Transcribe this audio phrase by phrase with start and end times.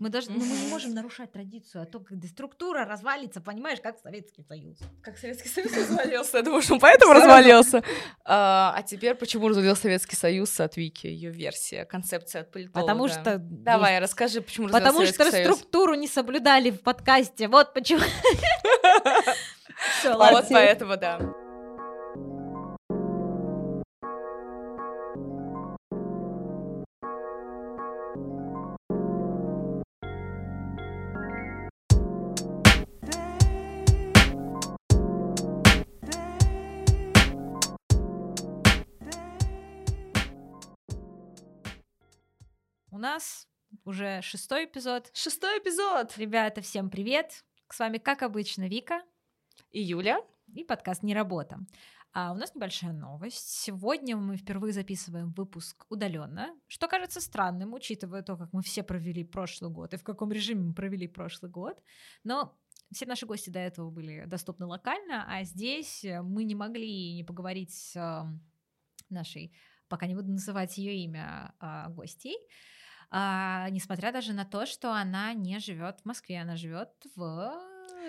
[0.00, 3.98] Мы даже ну, мы не можем нарушать традицию, а то, когда структура развалится, понимаешь, как
[3.98, 4.78] Советский Союз.
[5.02, 7.84] Как Советский Союз развалился, я думаю, что он поэтому развалился.
[8.24, 12.80] А, а теперь почему развалился Советский Союз от Вики, ее версия, концепция от политолога?
[12.80, 13.36] Потому что...
[13.38, 18.00] Давай, расскажи, почему Потому что структуру не соблюдали в подкасте, вот почему.
[20.04, 21.18] Вот поэтому, да.
[43.14, 43.48] Нас
[43.84, 45.10] уже шестой эпизод.
[45.14, 46.16] Шестой эпизод!
[46.16, 47.44] Ребята, всем привет!
[47.68, 49.02] С вами, как обычно, Вика
[49.72, 50.20] и Юля.
[50.54, 51.58] И подкаст «Не работа».
[52.12, 53.48] А у нас небольшая новость.
[53.48, 59.24] Сегодня мы впервые записываем выпуск удаленно, что кажется странным, учитывая то, как мы все провели
[59.24, 61.82] прошлый год и в каком режиме мы провели прошлый год.
[62.22, 62.56] Но
[62.92, 67.74] все наши гости до этого были доступны локально, а здесь мы не могли не поговорить
[67.74, 68.40] с эм,
[69.08, 69.52] нашей,
[69.88, 72.36] пока не буду называть ее имя, а, гостей,
[73.12, 77.52] несмотря даже на то, что она не живет в Москве, она живет в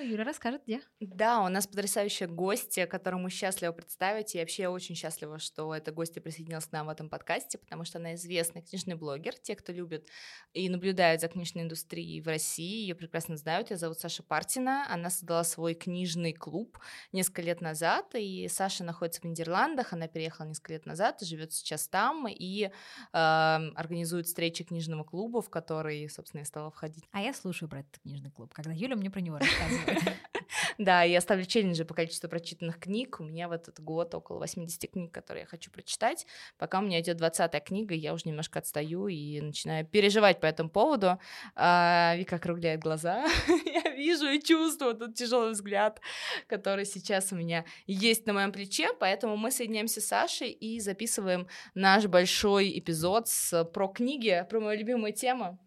[0.01, 0.81] Юля расскажет, где.
[0.99, 4.35] Да, у нас потрясающая гостья, которую мы счастливы представить.
[4.35, 7.85] И вообще я очень счастлива, что эта гостья присоединилась к нам в этом подкасте, потому
[7.85, 9.33] что она известный книжный блогер.
[9.35, 10.09] Те, кто любит
[10.53, 13.71] и наблюдают за книжной индустрией в России, ее прекрасно знают.
[13.71, 14.87] Ее зовут Саша Партина.
[14.89, 16.79] Она создала свой книжный клуб
[17.11, 18.15] несколько лет назад.
[18.15, 19.93] И Саша находится в Нидерландах.
[19.93, 22.71] Она переехала несколько лет назад, живет сейчас там и э,
[23.13, 27.03] организует встречи книжного клуба, в который, собственно, я стала входить.
[27.11, 29.90] А я слушаю про этот книжный клуб, когда Юля мне про него рассказывает.
[30.77, 33.19] Да, я ставлю челленджи по количеству прочитанных книг.
[33.19, 36.25] У меня в этот год около 80 книг, которые я хочу прочитать.
[36.57, 40.69] Пока у меня идет 20 книга, я уже немножко отстаю и начинаю переживать по этому
[40.69, 41.19] поводу.
[41.55, 43.25] А, Вика округляет глаза.
[43.65, 46.01] я вижу и чувствую тот тяжелый взгляд,
[46.47, 48.89] который сейчас у меня есть на моем плече.
[48.99, 53.27] Поэтому мы соединяемся с Сашей и записываем наш большой эпизод
[53.73, 55.59] про книги, про мою любимую тему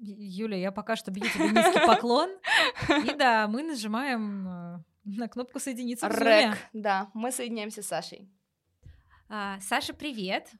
[0.00, 2.30] Юля, я пока что бью тебе низкий поклон.
[3.06, 8.28] И да, мы нажимаем э, на кнопку соединиться в Рек, да, мы соединяемся с Сашей.
[9.28, 10.50] А, Саша, привет.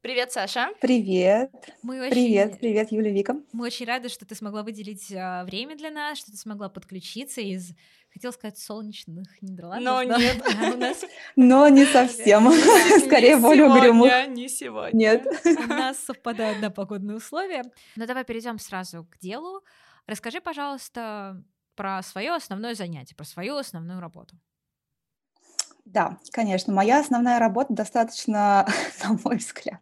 [0.00, 0.70] Привет, Саша.
[0.80, 1.50] Привет.
[1.82, 2.12] Мы очень...
[2.12, 3.36] Привет, привет, Юля Вика.
[3.52, 7.40] Мы очень рады, что ты смогла выделить а, время для нас, что ты смогла подключиться
[7.42, 7.74] из,
[8.12, 9.84] хотела сказать, солнечных Нидерландов.
[9.84, 10.42] Но нет.
[10.74, 11.04] у нас...
[11.36, 12.50] Но не совсем.
[13.06, 14.28] Скорее, более угрюмых.
[14.28, 14.98] Не сегодня.
[14.98, 15.26] Нет.
[15.44, 17.62] У нас совпадают, да, погодные условия.
[17.96, 19.62] Но давай перейдем сразу к делу.
[20.06, 21.42] Расскажи, пожалуйста,
[21.76, 24.36] про свое основное занятие, про свою основную работу.
[25.84, 26.72] Да, конечно.
[26.72, 28.66] Моя основная работа достаточно,
[29.02, 29.80] на мой взгляд,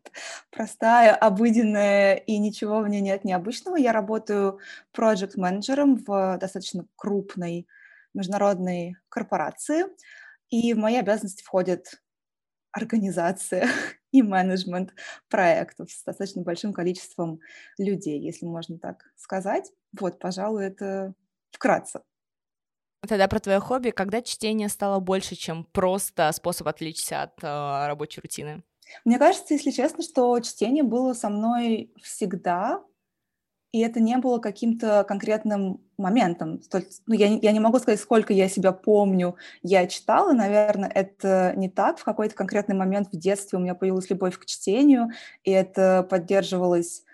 [0.51, 3.77] простая, обыденная, и ничего в ней нет необычного.
[3.77, 4.59] Я работаю
[4.93, 7.67] проект-менеджером в достаточно крупной
[8.19, 9.85] международной корпорации,
[10.51, 12.01] и в мои обязанности входит
[12.73, 13.69] организация
[14.13, 14.93] и менеджмент
[15.29, 17.41] проектов с достаточно большим количеством
[17.79, 19.71] людей, если можно так сказать.
[19.99, 21.15] Вот, пожалуй, это
[21.51, 22.01] вкратце.
[23.07, 23.91] Тогда про твое хобби.
[23.91, 28.65] Когда чтение стало больше, чем просто способ отвлечься от э, рабочей рутины?
[29.05, 32.83] Мне кажется, если честно, что чтение было со мной всегда,
[33.73, 36.61] и это не было каким-то конкретным моментом.
[37.07, 41.69] Ну, я, я не могу сказать, сколько я себя помню, я читала, наверное, это не
[41.69, 41.99] так.
[41.99, 45.11] В какой-то конкретный момент в детстве у меня появилась любовь к чтению,
[45.45, 47.05] и это поддерживалось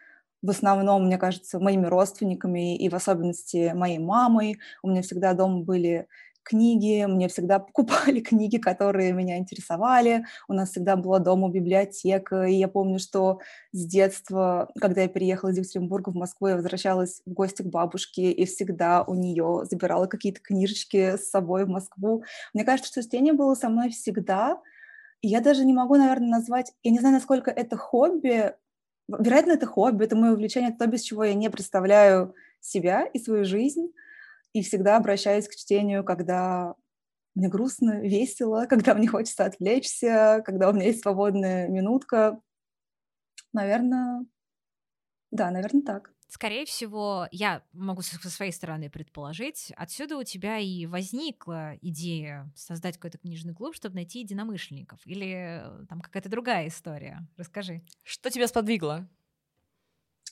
[0.43, 4.59] в основном, мне кажется, моими родственниками и в особенности моей мамой.
[4.83, 6.07] У меня всегда дома были
[6.45, 10.25] книги, мне всегда покупали книги, которые меня интересовали.
[10.49, 13.41] У нас всегда была дома библиотека, и я помню, что
[13.73, 18.31] с детства, когда я переехала из Екатеринбурга в Москву, я возвращалась в гости к бабушке,
[18.31, 22.23] и всегда у нее забирала какие-то книжечки с собой в Москву.
[22.53, 24.61] Мне кажется, что чтение было со мной всегда,
[25.23, 28.53] я даже не могу, наверное, назвать, я не знаю, насколько это хобби,
[29.09, 33.45] Вероятно, это хобби, это мое увлечение, то, без чего я не представляю себя и свою
[33.45, 33.93] жизнь,
[34.55, 36.75] и всегда обращаюсь к чтению, когда
[37.35, 42.41] мне грустно, весело, когда мне хочется отвлечься, когда у меня есть свободная минутка.
[43.53, 44.25] Наверное,
[45.31, 46.15] да, наверное, так.
[46.29, 52.97] Скорее всего, я могу со своей стороны предположить, отсюда у тебя и возникла идея создать
[52.97, 55.01] какой-то книжный клуб, чтобы найти единомышленников.
[55.05, 57.29] Или э, там какая-то другая история.
[57.37, 57.83] Расскажи.
[58.03, 59.09] Что тебя сподвигло?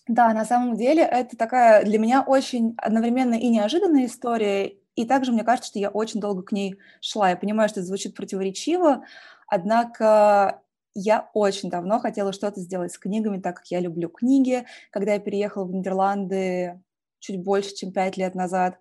[0.09, 5.33] Да, на самом деле это такая для меня очень одновременно и неожиданная история, и также
[5.33, 7.31] мне кажется, что я очень долго к ней шла.
[7.31, 9.05] Я понимаю, что это звучит противоречиво,
[9.47, 10.61] однако
[10.95, 14.67] я очень давно хотела что-то сделать с книгами, так как я люблю книги.
[14.91, 16.81] Когда я переехала в Нидерланды,
[17.21, 18.79] чуть больше, чем пять лет назад.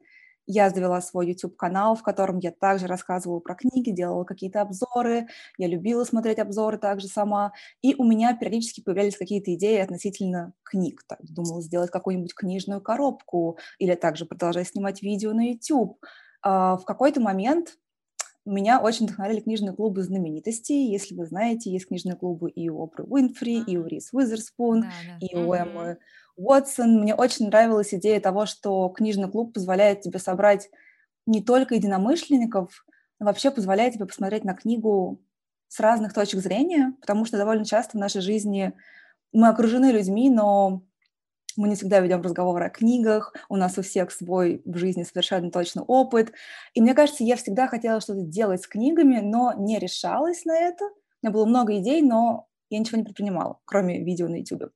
[0.54, 5.28] Я завела свой YouTube-канал, в котором я также рассказывала про книги, делала какие-то обзоры.
[5.58, 7.54] Я любила смотреть обзоры также сама.
[7.82, 11.04] И у меня периодически появлялись какие-то идеи относительно книг.
[11.08, 15.98] Так, думала сделать какую-нибудь книжную коробку или также продолжать снимать видео на YouTube.
[16.42, 17.78] А, в какой-то момент
[18.46, 20.92] меня очень вдохновляли книжные клубы знаменитостей.
[20.92, 24.88] Если вы знаете, есть книжные клубы и у Опры Уинфри, и у Рис Уизерспун, да,
[25.08, 25.26] да.
[25.26, 25.98] и у Эммы
[26.36, 27.02] Уотсон.
[27.02, 30.70] Мне очень нравилась идея того, что книжный клуб позволяет тебе собрать
[31.26, 32.86] не только единомышленников,
[33.20, 35.22] но вообще позволяет тебе посмотреть на книгу
[35.68, 38.74] с разных точек зрения, потому что довольно часто в нашей жизни
[39.32, 40.84] мы окружены людьми, но
[41.58, 45.52] мы не всегда ведем разговоры о книгах, у нас у всех свой в жизни совершенно
[45.52, 46.34] точно опыт.
[46.74, 50.86] И мне кажется, я всегда хотела что-то делать с книгами, но не решалась на это.
[50.86, 50.92] У
[51.24, 54.72] меня было много идей, но я ничего не предпринимала, кроме видео на YouTube.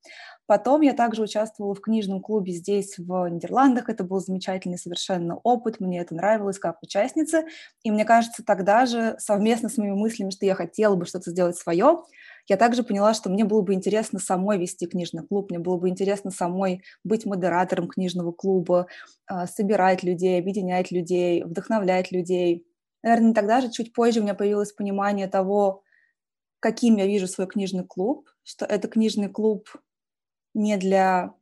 [0.48, 3.90] Потом я также участвовала в книжном клубе здесь, в Нидерландах.
[3.90, 7.46] Это был замечательный совершенно опыт, мне это нравилось как участница.
[7.84, 11.58] И мне кажется, тогда же совместно с моими мыслями, что я хотела бы что-то сделать
[11.58, 12.04] свое,
[12.48, 15.90] я также поняла, что мне было бы интересно самой вести книжный клуб, мне было бы
[15.90, 18.88] интересно самой быть модератором книжного клуба,
[19.26, 22.68] а, собирать людей, объединять людей, вдохновлять людей.
[23.02, 25.82] Наверное, тогда же, чуть позже у меня появилось понимание того,
[26.60, 29.70] каким я вижу свой книжный клуб, что это книжный клуб
[30.54, 31.34] не для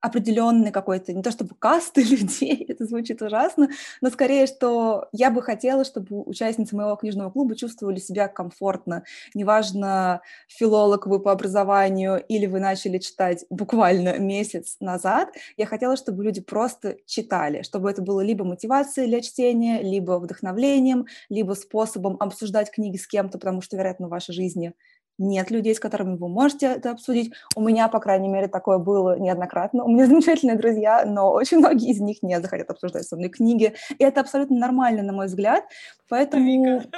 [0.00, 3.68] определенной какой-то, не то чтобы касты людей, это звучит ужасно,
[4.00, 9.04] но скорее, что я бы хотела, чтобы участницы моего книжного клуба чувствовали себя комфортно.
[9.34, 16.24] Неважно, филолог вы по образованию или вы начали читать буквально месяц назад, я хотела, чтобы
[16.24, 22.70] люди просто читали, чтобы это было либо мотивацией для чтения, либо вдохновлением, либо способом обсуждать
[22.70, 24.72] книги с кем-то, потому что, вероятно, в вашей жизни
[25.18, 27.32] нет людей, с которыми вы можете это обсудить.
[27.54, 29.84] У меня, по крайней мере, такое было неоднократно.
[29.84, 33.74] У меня замечательные друзья, но очень многие из них не захотят обсуждать со мной книги.
[33.98, 35.64] И это абсолютно нормально, на мой взгляд.
[36.08, 36.80] Поэтому...
[36.80, 36.88] Вика,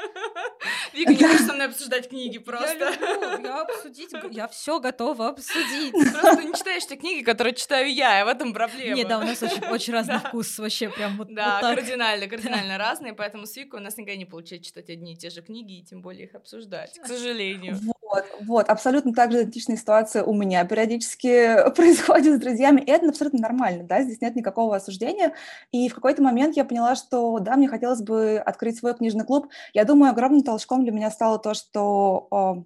[0.93, 2.79] Вика не хочет со мной обсуждать книги просто.
[2.79, 5.93] Я люблю, я обсудить, я все готова обсудить.
[5.93, 8.97] Просто не читаешь те книги, которые читаю я, и в этом проблема.
[8.97, 13.13] Не, да, у нас очень, очень разный вкус вообще, прям вот Да, кардинально, кардинально разные,
[13.13, 15.83] поэтому с Викой у нас никогда не получается читать одни и те же книги, и
[15.83, 17.79] тем более их обсуждать, к сожалению.
[18.11, 23.09] Вот, вот, абсолютно так же идентичная ситуация у меня периодически происходит с друзьями, и это
[23.09, 25.33] абсолютно нормально, да, здесь нет никакого осуждения,
[25.71, 29.49] и в какой-то момент я поняла, что, да, мне хотелось бы открыть свой книжный клуб.
[29.75, 32.65] Я думаю, огромным толчком для меня стало то, что о,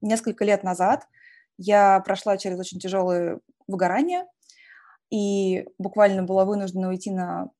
[0.00, 1.06] несколько лет назад
[1.58, 4.26] я прошла через очень тяжелые выгорания
[5.10, 7.50] и буквально была вынуждена уйти на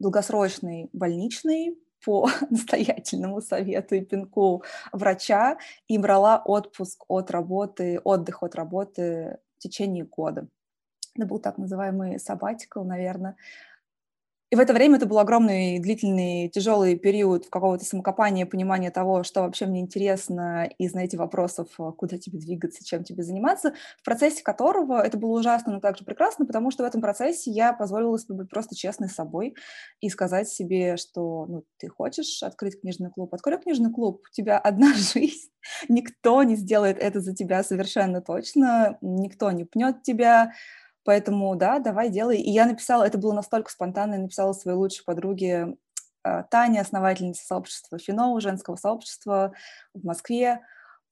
[0.00, 4.62] долгосрочный больничный по настоятельному совету и пинку
[4.92, 5.58] врача
[5.88, 10.48] и брала отпуск от работы, отдых от работы в течение года.
[11.16, 13.36] Это был так называемый sabbatical, наверное.
[14.50, 19.42] И в это время это был огромный, длительный, тяжелый период какого-то самокопания, понимания того, что
[19.42, 24.42] вообще мне интересно, и, знаете, вопросов, а, куда тебе двигаться, чем тебе заниматься, в процессе
[24.42, 28.36] которого это было ужасно, но также прекрасно, потому что в этом процессе я позволила себе
[28.36, 29.54] быть просто честной с собой
[30.00, 34.56] и сказать себе, что, ну, ты хочешь открыть книжный клуб, открой книжный клуб, у тебя
[34.58, 35.50] одна жизнь,
[35.90, 40.52] никто не сделает это за тебя совершенно точно, никто не пнет тебя,
[41.04, 42.38] Поэтому, да, давай делай.
[42.38, 45.76] И я написала, это было настолько спонтанно, я написала своей лучшей подруге
[46.24, 49.52] э, Тане, основательнице сообщества Финоу, женского сообщества
[49.94, 50.60] в Москве,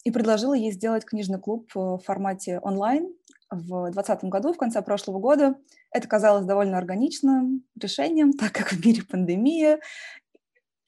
[0.04, 3.12] и предложила ей сделать книжный клуб в формате онлайн
[3.50, 5.54] в 2020 году, в конце прошлого года.
[5.90, 9.80] Это казалось довольно органичным решением, так как в мире пандемия,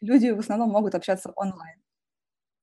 [0.01, 1.79] люди в основном могут общаться онлайн.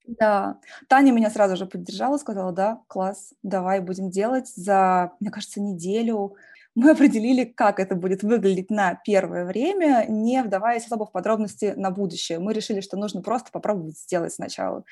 [0.07, 4.47] Да, Таня меня сразу же поддержала, сказала, да, класс, давай будем делать.
[4.55, 6.35] За, мне кажется, неделю
[6.75, 11.89] мы определили, как это будет выглядеть на первое время, не вдаваясь особо в подробности на
[11.89, 12.39] будущее.
[12.39, 14.83] Мы решили, что нужно просто попробовать сделать сначала.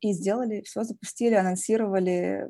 [0.00, 2.48] И сделали, все запустили, анонсировали.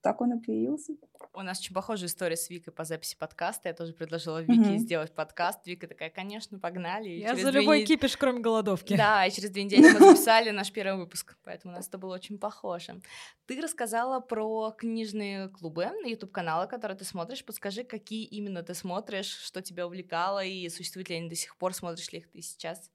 [0.00, 0.94] Так он и появился.
[1.34, 3.68] У нас очень похожая история с Викой по записи подкаста.
[3.68, 4.78] Я тоже предложила Вике mm-hmm.
[4.78, 5.66] сделать подкаст.
[5.66, 7.08] Вика такая, конечно, погнали.
[7.08, 7.88] И Я за любой нед...
[7.88, 8.96] кипиш, кроме голодовки.
[8.96, 12.14] Да, и через две недели мы записали наш первый выпуск, поэтому у нас это было
[12.14, 13.00] очень похоже.
[13.46, 17.44] Ты рассказала про книжные клубы, YouTube-каналы, которые ты смотришь.
[17.44, 21.74] Подскажи, какие именно ты смотришь, что тебя увлекало, и существуют ли они до сих пор,
[21.74, 22.90] смотришь ли их ты сейчас?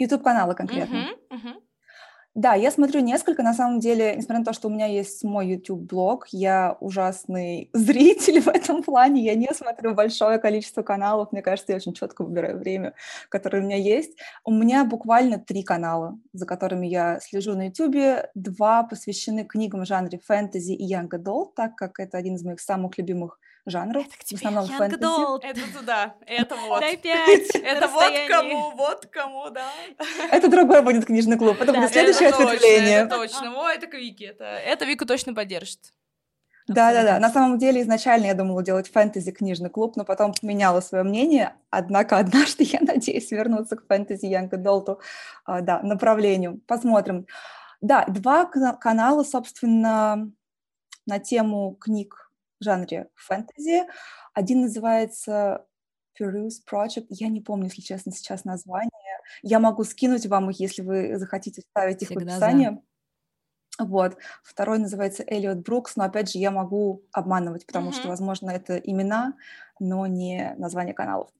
[0.00, 1.14] YouTube-каналы конкретно.
[1.30, 1.62] Uh-huh, uh-huh.
[2.40, 3.42] Да, я смотрю несколько.
[3.42, 8.40] На самом деле, несмотря на то, что у меня есть мой YouTube-блог, я ужасный зритель
[8.40, 9.22] в этом плане.
[9.22, 11.32] Я не смотрю большое количество каналов.
[11.32, 12.94] Мне кажется, я очень четко выбираю время,
[13.28, 14.16] которое у меня есть.
[14.42, 18.24] У меня буквально три канала, за которыми я слежу на YouTube.
[18.34, 22.60] Два посвящены книгам в жанре фэнтези и young adult, так как это один из моих
[22.60, 25.02] самых любимых жанров, Это к в тебе, основном young фэнтези.
[25.02, 25.40] adult.
[25.42, 26.80] Это туда, это вот.
[26.80, 27.50] Дай пять.
[27.54, 29.70] Это вот кому, вот кому, да.
[30.30, 32.98] Это другой будет книжный клуб, это Да, будет это следующее это точно, ответвление.
[33.00, 33.56] это точно.
[33.58, 34.26] Ой, это к Вике.
[34.26, 35.92] Это, это Вику точно поддержит.
[36.68, 41.54] Да-да-да, на самом деле изначально я думала делать фэнтези-книжный клуб, но потом поменяла свое мнение,
[41.70, 44.98] однако однажды я надеюсь вернуться к фэнтези Young Adult,
[45.44, 46.60] а, да, направлению.
[46.68, 47.26] Посмотрим.
[47.80, 50.30] Да, два кана- канала, собственно,
[51.06, 52.29] на тему книг в
[52.64, 53.84] жанре фэнтези.
[54.34, 55.66] Один называется
[56.20, 57.06] Peruse Project.
[57.10, 58.90] Я не помню, если честно, сейчас название.
[59.42, 62.46] Я могу скинуть вам их, если вы захотите вставить их в Всегда за.
[62.46, 62.82] описание.
[63.78, 64.18] Вот.
[64.44, 68.10] Второй называется Эллиот Брукс, но опять же я могу обманывать, потому что, Мгм.
[68.10, 69.34] возможно, это имена,
[69.78, 71.30] но не название каналов.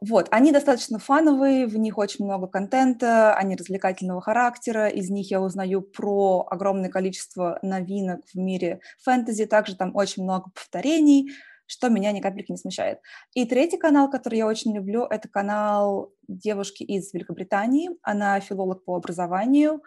[0.00, 5.40] Вот, они достаточно фановые, в них очень много контента, они развлекательного характера, из них я
[5.40, 11.30] узнаю про огромное количество новинок в мире фэнтези, также там очень много повторений,
[11.66, 13.00] что меня ни капельки не смущает.
[13.34, 18.94] И третий канал, который я очень люблю, это канал девушки из Великобритании, она филолог по
[18.94, 19.82] образованию,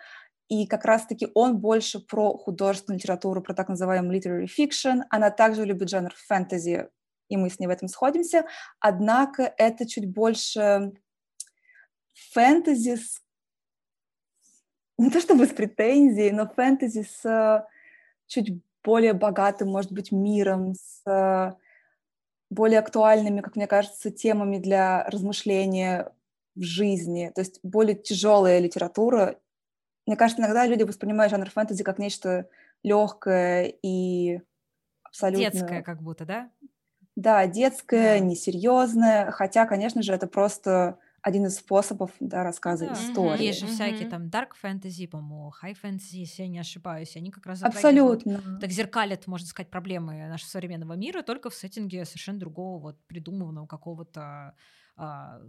[0.50, 5.03] и как раз-таки он больше про художественную литературу, про так называемый literary fiction.
[5.10, 6.89] Она также любит жанр фэнтези,
[7.31, 8.45] и мы с ней в этом сходимся.
[8.79, 10.91] Однако это чуть больше
[12.33, 13.21] фэнтези с...
[14.97, 17.67] Не то чтобы с претензией, но фэнтези с
[18.27, 21.57] чуть более богатым, может быть, миром, с
[22.50, 26.11] более актуальными, как мне кажется, темами для размышления
[26.55, 27.31] в жизни.
[27.33, 29.39] То есть более тяжелая литература,
[30.05, 32.50] мне кажется, иногда люди воспринимают жанр фэнтези как нечто
[32.83, 34.41] легкое и
[35.03, 35.51] абсолютно...
[35.51, 36.51] Детская как будто, да?
[37.18, 38.22] Да, детское, Да.
[38.22, 42.91] несерьезное, хотя, конечно же, это просто один из способов да, рассказа Да.
[42.91, 43.48] истории.
[43.48, 44.10] Есть же всякие Мгм.
[44.10, 47.15] там dark fantasy, по-моему, high fantasy, если я не ошибаюсь.
[47.15, 48.41] Они как раз Абсолютно.
[48.60, 53.68] так зеркалят, можно сказать, проблемы нашего современного мира, только в сеттинге совершенно другого, вот придуманного
[53.68, 54.56] какого-то
[54.96, 55.41] а,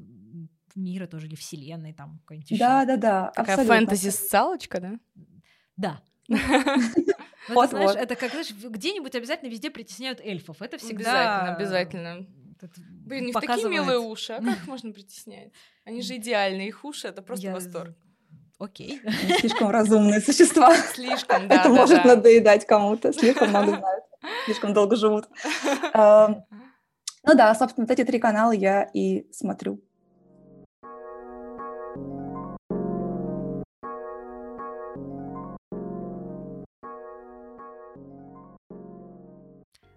[0.74, 2.48] мира тоже или вселенной там какой-нибудь.
[2.50, 3.32] Да, да, да.
[3.32, 3.98] Такая абсолютно.
[3.98, 5.00] фэнтези-социалочка, да?
[5.76, 6.02] Да.
[7.48, 7.92] Ну, это, Вот-вот.
[7.92, 10.62] знаешь, это как, знаешь, где-нибудь обязательно везде притесняют эльфов.
[10.62, 11.40] Это всегда...
[11.54, 12.26] Обязательно, обязательно.
[12.60, 12.68] это
[13.04, 15.50] Блин, у них такие показывает- милые уши, а как их можно притеснять?
[15.84, 17.96] Они же идеальные, их уши— это просто Я- восторг.
[18.58, 19.00] Окей.
[19.04, 20.72] Они Слишком разумные существа.
[20.94, 22.14] Слишком, да, Это да, может да.
[22.14, 23.12] надоедать кому-то.
[23.18, 24.04] Слишком много знают.
[24.44, 25.26] Слишком долго живут.
[27.24, 29.80] Ну да, собственно, вот эти три канала я и смотрю.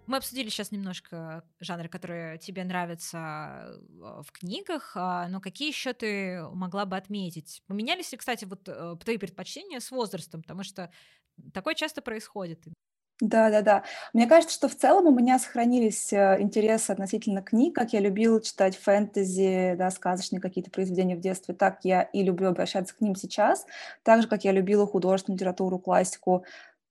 [0.08, 5.94] Мы обсудили сейчас немножко жанры, которые тебе нравятся э, в книгах, а, но какие еще
[5.94, 7.64] ты могла бы отметить?
[7.68, 10.42] Поменялись ли, кстати, вот э, твои предпочтения с возрастом?
[10.42, 10.92] Потому что
[11.54, 12.64] такое часто происходит.
[13.22, 13.84] Да, да, да.
[14.14, 18.42] Мне кажется, что в целом у меня сохранились э, интересы относительно книг, как я любила
[18.42, 23.16] читать фэнтези, да, сказочные какие-то произведения в детстве, так я и люблю обращаться к ним
[23.16, 23.66] сейчас,
[24.04, 26.44] так же, как я любила художественную литературу, классику,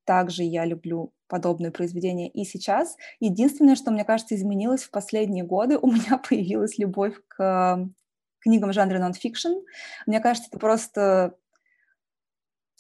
[0.05, 2.97] также я люблю подобные произведения и сейчас.
[3.21, 7.89] Единственное, что, мне кажется, изменилось в последние годы, у меня появилась любовь к э,
[8.41, 9.53] книгам в жанре нон-фикшн.
[10.07, 11.37] Мне кажется, это просто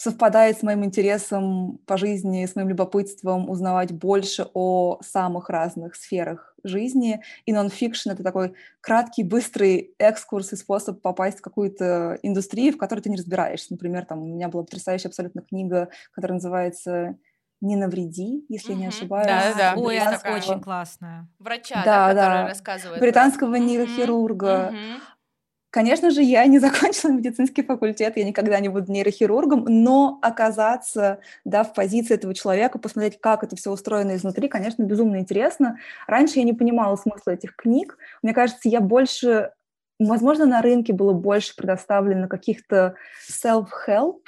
[0.05, 6.55] совпадает с моим интересом по жизни, с моим любопытством узнавать больше о самых разных сферах
[6.63, 7.23] жизни.
[7.47, 13.01] И нон-фикшн— это такой краткий, быстрый экскурс и способ попасть в какую-то индустрию, в которой
[13.01, 13.69] ты не разбираешься.
[13.73, 17.17] Например, там у меня была потрясающая абсолютно книга, которая называется
[17.63, 19.27] «Не навреди», если я не ошибаюсь.
[19.27, 19.75] Да-да-да.
[19.81, 20.43] Ой, есть она такая.
[20.43, 21.29] очень классная.
[21.39, 22.49] Врача, Да, да, который да.
[22.49, 23.01] рассказывает.
[23.01, 24.73] Британского Мгм, нейрохирурга.
[24.73, 25.01] мгм.
[25.75, 31.65] Конечно же, я не закончила медицинский факультет, я никогда не буду нейрохирургом, но оказаться да,
[31.65, 35.81] в позиции этого человека, посмотреть, как это все устроено изнутри, конечно, безумно интересно.
[36.07, 37.99] Раньше я не понимала смысла этих книг.
[38.23, 39.51] Мне кажется, я больше,
[39.99, 42.95] возможно, на рынке было больше предоставлено каких-то
[43.29, 44.21] self-help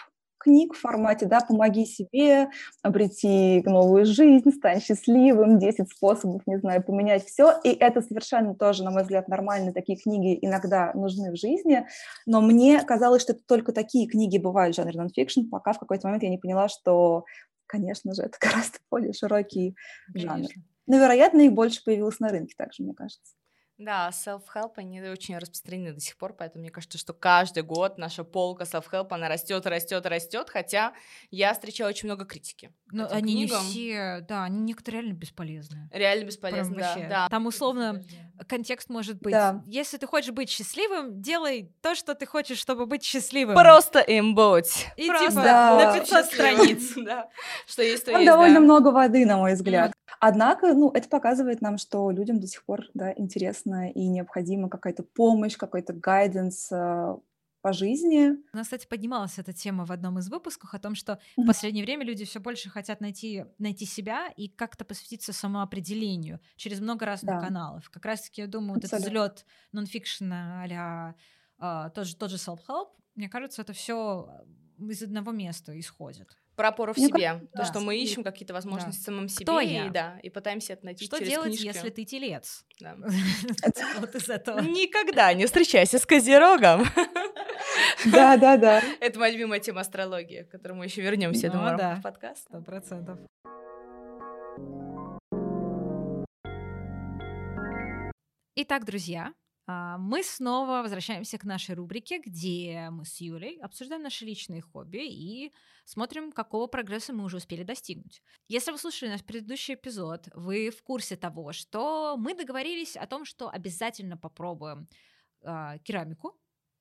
[0.46, 2.48] книг в формате, да, помоги себе,
[2.80, 7.52] обрети новую жизнь, стань счастливым, 10 способов, не знаю, поменять все.
[7.64, 9.72] И это совершенно тоже, на мой взгляд, нормально.
[9.72, 11.84] Такие книги иногда нужны в жизни.
[12.26, 16.06] Но мне казалось, что это только такие книги бывают в жанре нонфикшн, пока в какой-то
[16.06, 17.24] момент я не поняла, что,
[17.66, 19.74] конечно же, это гораздо более широкий
[20.14, 20.34] жанр.
[20.34, 20.62] Конечно.
[20.86, 23.34] Но, вероятно, их больше появилось на рынке также, мне кажется.
[23.78, 28.24] Да, self-help, они очень распространены до сих пор, поэтому мне кажется, что каждый год наша
[28.24, 30.94] полка self-help, она растет, растет, растет, хотя
[31.30, 32.72] я встречаю очень много критики.
[32.90, 33.62] Но они книгам.
[33.64, 35.90] не все, да, они некоторые реально бесполезны.
[35.92, 37.28] Реально бесполезны, да, да.
[37.28, 38.02] Там условно
[38.48, 39.62] контекст может быть, да.
[39.66, 43.54] если ты хочешь быть счастливым, делай то, что ты хочешь, чтобы быть счастливым.
[43.54, 44.86] Просто им будь.
[44.96, 45.92] И Просто типа да.
[45.92, 46.92] на 500 страниц.
[46.96, 47.28] да.
[47.66, 49.92] Что есть, то Там есть, довольно много воды, на мой взгляд.
[50.18, 55.02] Однако, ну, это показывает нам, что людям до сих пор, да, интересно и необходима какая-то
[55.02, 57.16] помощь, какой-то гайденс э,
[57.60, 58.30] по жизни.
[58.52, 61.84] У нас, кстати, поднималась эта тема в одном из выпусков о том, что в последнее
[61.84, 67.40] время люди все больше хотят найти, найти себя и как-то посвятиться самоопределению через много разных
[67.40, 67.44] да.
[67.44, 67.90] каналов.
[67.90, 68.98] Как раз-таки, я думаю, Абсолютно.
[68.98, 71.14] вот этот взлет нонфикшена а
[71.58, 74.28] а, тот же, тот же self-help, мне кажется, это все
[74.78, 77.40] из одного места исходит про опору в себе, как...
[77.40, 79.04] то, да, что мы ищем какие-то возможности да.
[79.04, 79.86] самом себе, Кто я?
[79.86, 81.66] и да, и пытаемся это найти Что через делать, книжки.
[81.66, 82.64] если ты телец?
[82.80, 82.96] Да.
[84.00, 84.60] Вот из этого.
[84.60, 86.84] Никогда не встречайся с Козерогом.
[88.06, 88.82] Да, да, да.
[89.00, 92.44] Это моя любимая тема астрологии, к которой мы еще вернемся, ну думаю, в подкаст.
[92.48, 93.18] Сто процентов.
[98.54, 99.32] Итак, друзья,
[99.66, 105.52] мы снова возвращаемся к нашей рубрике, где мы с Юлей обсуждаем наши личные хобби и
[105.84, 108.22] смотрим, какого прогресса мы уже успели достигнуть.
[108.46, 113.24] Если вы слушали наш предыдущий эпизод, вы в курсе того, что мы договорились о том,
[113.24, 114.88] что обязательно попробуем
[115.42, 116.38] э, керамику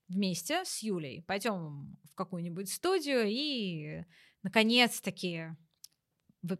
[0.07, 1.23] вместе с Юлей.
[1.23, 4.03] Пойдем в какую-нибудь студию и,
[4.43, 5.55] наконец-таки,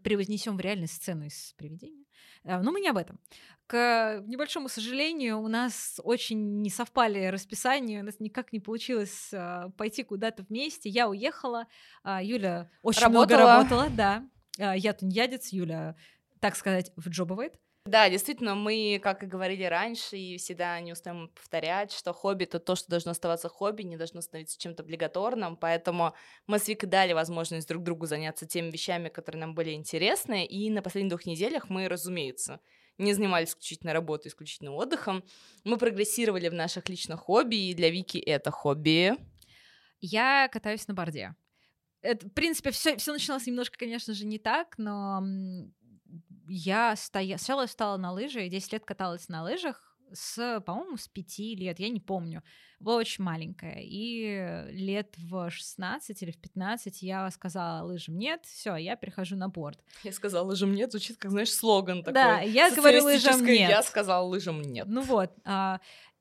[0.02, 2.05] превознесем в реальную сцену из привидения.
[2.44, 3.18] А, но мы не об этом.
[3.66, 9.70] К небольшому сожалению, у нас очень не совпали расписания, у нас никак не получилось а,
[9.70, 10.88] пойти куда-то вместе.
[10.88, 11.66] Я уехала,
[12.02, 13.24] а, Юля очень работала.
[13.24, 14.28] много работала, да.
[14.58, 15.96] Я тунеядец, Юля,
[16.40, 17.58] так сказать, вджобывает.
[17.86, 22.58] Да, действительно, мы, как и говорили раньше, и всегда не устаем повторять, что хобби— это
[22.58, 26.12] то, что должно оставаться хобби, не должно становиться чем-то облигаторным, поэтому
[26.48, 30.68] мы с Викой дали возможность друг другу заняться теми вещами, которые нам были интересны, и
[30.68, 32.58] на последних двух неделях мы, разумеется,
[32.98, 35.22] не занимались исключительно работой, исключительно отдыхом.
[35.62, 39.14] Мы прогрессировали в наших личных хобби, и для Вики это хобби.
[40.00, 41.36] Я катаюсь на борде.
[42.02, 45.22] Это, в принципе, все, все начиналось немножко, конечно же, не так, но
[46.48, 47.38] я стоя...
[47.38, 51.38] сначала я встала на лыжи, и 10 лет каталась на лыжах, с, по-моему, с 5
[51.58, 52.42] лет, я не помню.
[52.78, 53.80] Была очень маленькая.
[53.80, 59.48] И лет в 16 или в 15 я сказала лыжам нет, все, я перехожу на
[59.48, 59.80] борт.
[60.04, 62.14] Я сказала лыжам нет, звучит как, знаешь, слоган такой.
[62.14, 63.70] Да, я говорю лыжам нет.
[63.70, 64.86] Я сказала лыжам нет.
[64.88, 65.32] Ну вот.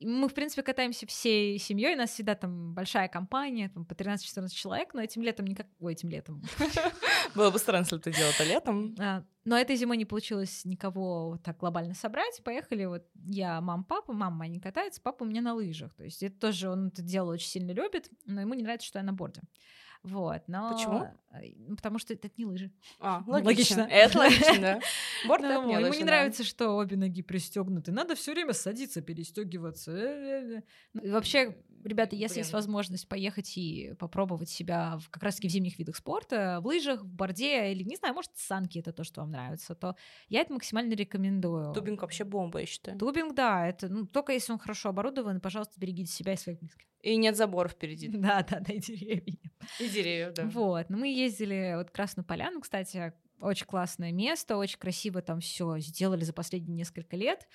[0.01, 4.49] Мы, в принципе, катаемся всей семьей, у нас всегда там большая компания, там по 13-14
[4.49, 5.67] человек, но этим летом никак...
[5.79, 6.43] Ой, этим летом.
[7.35, 8.95] Было бы странно, если ты делала это летом.
[8.99, 12.41] А, но этой зимой не получилось никого так глобально собрать.
[12.43, 14.11] Поехали вот я, мам, папа.
[14.11, 15.93] Мама не катается, папа у меня на лыжах.
[15.95, 18.99] То есть это тоже он это дело очень сильно любит, но ему не нравится, что
[18.99, 19.41] я на борде.
[20.05, 20.71] Вот, но...
[20.71, 21.07] Почему?
[21.67, 22.71] Ну, потому что это, не лыжи.
[22.99, 23.47] А, логично.
[23.47, 23.81] логично.
[23.89, 24.79] Это логично, да.
[25.27, 26.05] Борт ну, Ему лыжи, не да.
[26.05, 27.91] нравится, что обе ноги пристегнуты.
[27.91, 30.63] Надо все время садиться, перестегиваться.
[30.93, 32.43] Ну, вообще, ребята, если Блин.
[32.43, 37.01] есть возможность поехать и попробовать себя в, как раз-таки в зимних видах спорта, в лыжах,
[37.01, 39.95] в борде или, не знаю, может, санки это то, что вам нравится, то
[40.29, 41.73] я это максимально рекомендую.
[41.73, 42.97] Тубинг вообще бомба, я считаю.
[42.97, 46.85] Тубинг, да, это ну, только если он хорошо оборудован, пожалуйста, берегите себя и своих близких.
[47.01, 48.07] И нет заборов впереди.
[48.07, 49.37] Да, да, да, и деревья.
[49.79, 50.43] И деревья, да.
[50.45, 50.89] Вот.
[50.89, 55.77] Ну, мы ездили вот в Красную Поляну, кстати, очень классное место, очень красиво там все
[55.79, 57.47] сделали за последние несколько лет.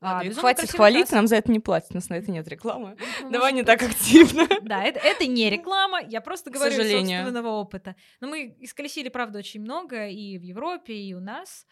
[0.00, 2.96] А, хватит хвалить, нам за это не платят, у нас на это нет рекламы.
[3.22, 4.48] Ну, Давай не так активно.
[4.62, 7.94] Да, это, это не реклама, я просто говорю из собственного опыта.
[8.20, 11.66] Но мы исколесили, правда, очень много и в Европе, и у нас.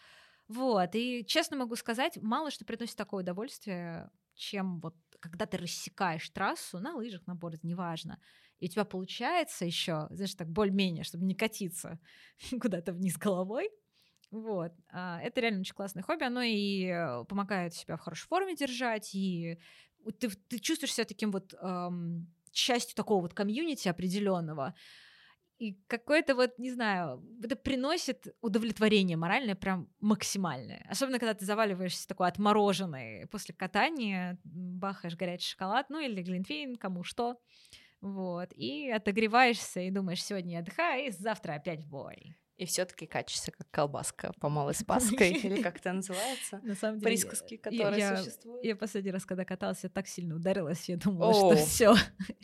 [0.47, 6.29] Вот, и честно могу сказать, мало что приносит такое удовольствие, чем вот когда ты рассекаешь
[6.29, 8.17] трассу на лыжах, на борде, неважно,
[8.61, 11.99] и у тебя получается еще, знаешь, так более-менее, чтобы не катиться
[12.61, 13.69] куда-то вниз головой,
[14.31, 14.71] вот.
[14.89, 16.23] А, это реально очень классное хобби.
[16.23, 19.59] Оно и э, помогает себя в хорошей форме держать, и
[20.19, 24.73] ты, ты чувствуешь себя таким вот эм, частью такого вот комьюнити определенного.
[25.59, 30.83] И какое-то вот, не знаю, это приносит удовлетворение моральное прям максимальное.
[30.89, 37.03] Особенно, когда ты заваливаешься такой отмороженный после катания, бахаешь горячий шоколад, ну или глинтвейн, кому
[37.03, 37.37] что.
[38.01, 38.49] Вот.
[38.53, 43.51] И отогреваешься и думаешь, сегодня я отдыхаю, и завтра опять в бой и все-таки качешься
[43.51, 46.59] как колбаска по малой спаской, или как это называется?
[46.61, 48.63] На самом деле, присказки, которые я, существуют.
[48.63, 51.95] Я последний раз, когда каталась, я так сильно ударилась, я думала, что все.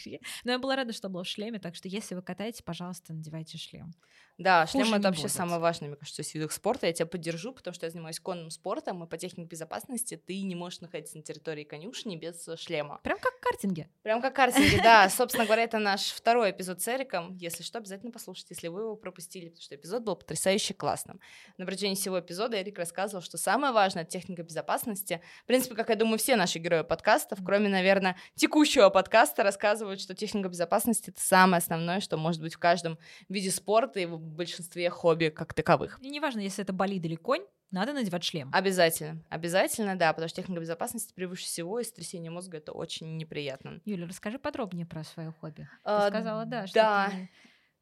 [0.44, 3.60] Но я была рада, что была в шлеме, так что если вы катаете, пожалуйста, надевайте
[3.60, 3.94] шлем.
[4.38, 5.32] Да, шлем это вообще будет.
[5.32, 6.86] самое важное, мне кажется, из видов спорта.
[6.86, 10.56] Я тебя поддержу, потому что я занимаюсь конным спортом, и по технике безопасности ты не
[10.56, 13.00] можешь находиться на территории конюшни без шлема.
[13.04, 13.90] Прям как в картинге.
[14.04, 15.10] Прям как картинги, да.
[15.10, 17.36] Собственно говоря, это наш второй эпизод с Эриком.
[17.38, 21.20] Если что, обязательно послушайте, если вы его пропустили, потому что эпизод был потрясающе классным.
[21.58, 25.20] На протяжении всего эпизода Эрик рассказывал, что самое важное— техника безопасности.
[25.44, 30.14] В принципе, как я думаю, все наши герои подкастов, кроме, наверное, текущего подкаста, рассказывают, что
[30.14, 35.30] техника безопасности— это самое основное, что может быть в каждом виде спорта и большинстве хобби
[35.30, 36.00] как таковых.
[36.02, 38.50] И неважно, если это болид или конь, надо надевать шлем.
[38.54, 43.82] Обязательно, обязательно, да, потому что техника безопасности превыше всего, и сотрясение мозга— это очень неприятно.
[43.84, 45.64] Юля, расскажи подробнее про свое хобби.
[45.64, 47.10] Ты А, сказала, да, что да.
[47.12, 47.30] ты,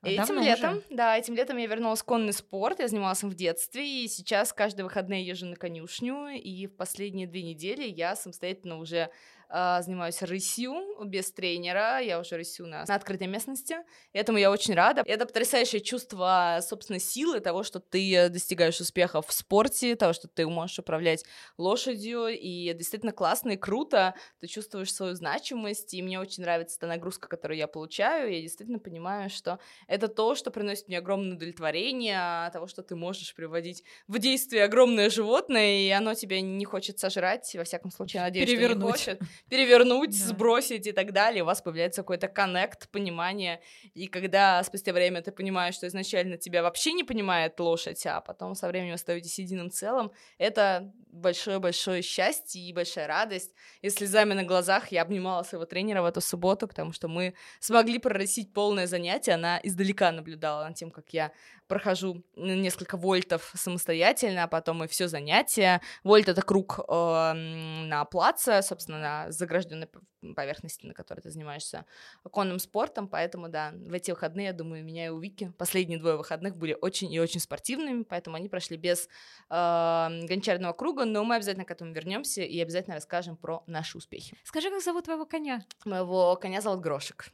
[0.01, 0.85] а, Этим давно летом, уже.
[0.89, 4.53] да, этим летом я вернулась в конный спорт, я занималась им в детстве, и сейчас
[4.53, 9.09] каждые выходные езжу на конюшню, и в последние две недели я самостоятельно уже
[9.49, 10.73] занимаюсь рысью
[11.05, 13.77] без тренера, я уже рысю на, на открытой местности,
[14.13, 15.03] этому я очень рада.
[15.05, 20.47] Это потрясающее чувство собственной силы, того, что ты достигаешь успехов в спорте, того, что ты
[20.47, 21.23] можешь управлять
[21.57, 26.87] лошадью, и действительно классно и круто, ты чувствуешь свою значимость, и мне очень нравится та
[26.87, 32.49] нагрузка, которую я получаю, я действительно понимаю, что это то, что приносит мне огромное удовлетворение,
[32.51, 37.53] того, что ты можешь приводить в действие огромное животное, и оно тебя не хочет сожрать,
[37.55, 38.75] во всяком случае, я надеюсь, что не Перевернуть.
[38.75, 39.21] хочет.
[39.49, 40.25] Перевернуть, Да.
[40.27, 43.61] сбросить и так далее, у вас появляется какой-то коннект, понимание,
[43.93, 48.55] и когда спустя время ты понимаешь, что изначально тебя вообще не понимает лошадь, а потом
[48.55, 53.53] со временем остаетесь единым целым, это большое-большое счастье и большая радость.
[53.81, 57.99] И слезами на глазах я обнимала своего тренера в эту субботу, потому что мы смогли
[57.99, 59.33] прорысить полное занятие.
[59.33, 61.31] Она издалека наблюдала над тем, как я
[61.67, 65.81] прохожу несколько вольтов самостоятельно, а потом и все занятие.
[66.03, 69.87] Вольт— это круг э, на плаце, собственно, на загражденной
[70.35, 71.85] поверхности, на которой ты занимаешься
[72.31, 76.17] конным спортом, поэтому, да, в эти выходные, я думаю, меня и у Вики последние двое
[76.17, 79.07] выходных были очень и очень спортивными, поэтому они прошли без
[79.49, 84.35] э, гончарного круга, но мы обязательно к этому вернемся и обязательно расскажем про наши успехи.
[84.43, 85.63] Скажи, как зовут твоего коня?
[85.85, 87.31] Моего коня зовут Грошек.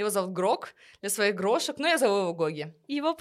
[0.00, 2.74] Его зовут Грок для своих грошек, но я зову его Гоги.
[2.88, 3.14] Его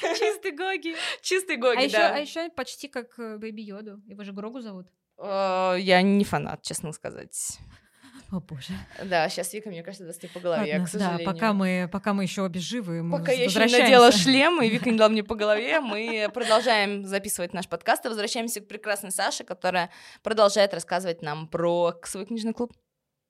[0.00, 0.96] Чистый Гоги.
[1.20, 2.14] Чистый Гоги, А да.
[2.14, 4.00] а еще почти как э, Бэби Йоду.
[4.06, 4.86] Его же Грогу зовут.
[5.18, 7.58] Э, Я не фанат, честно сказать.
[8.32, 8.72] О боже.
[9.04, 11.26] Да, сейчас Вика, мне кажется, даст по голове, Ладно, к сожалению.
[11.26, 14.62] да, пока мы, пока мы еще обе живы, мы Пока я еще не надела шлем,
[14.62, 18.66] и Вика не дала мне по голове, мы продолжаем записывать наш подкаст и возвращаемся к
[18.66, 19.90] прекрасной Саше, которая
[20.22, 22.72] продолжает рассказывать нам про свой книжный клуб.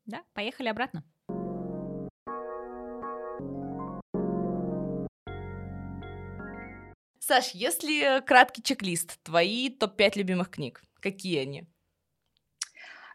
[0.07, 1.03] Да, поехали обратно.
[7.27, 11.67] Саш, если краткий чек-лист, твои топ-5 любимых книг, какие они?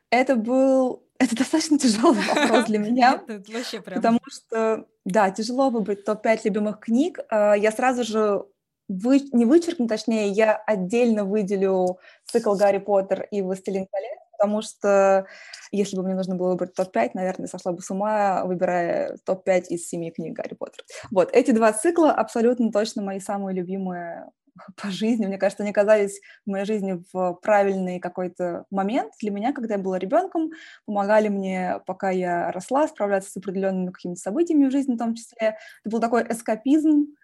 [0.10, 1.08] Это был...
[1.18, 3.96] Это достаточно тяжелый вопрос для меня, вообще прям...
[3.96, 7.20] потому что, да, тяжело выбрать топ-5 любимых книг.
[7.30, 8.44] А, Я сразу же
[8.90, 9.22] вы...
[9.32, 15.28] не вычеркну, точнее, я отдельно выделю цикл «Гарри Поттер» и «Властелин колец», потому что
[15.72, 19.88] если бы мне нужно было выбрать топ-5, наверное, сошла бы с ума, выбирая топ-5 из
[19.88, 20.84] семи книг Гарри Поттера.
[21.12, 24.30] Вот, эти два цикла абсолютно точно мои самые любимые
[24.82, 25.26] по жизни.
[25.28, 29.80] Мне кажется, они оказались в моей жизни в правильный какой-то момент для меня, когда я
[29.82, 30.52] была ребенком,
[30.86, 35.58] помогали мне, пока я росла, справляться с определенными какими-то событиями в жизни в том числе.
[35.84, 37.16] Это был такой эскапизм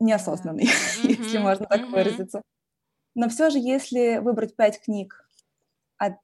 [0.00, 0.68] неосознанный,
[1.04, 1.92] если Мгм, можно так мгм.
[1.92, 2.42] выразиться.
[3.14, 5.24] Но все же, если выбрать пять книг
[5.98, 6.14] от,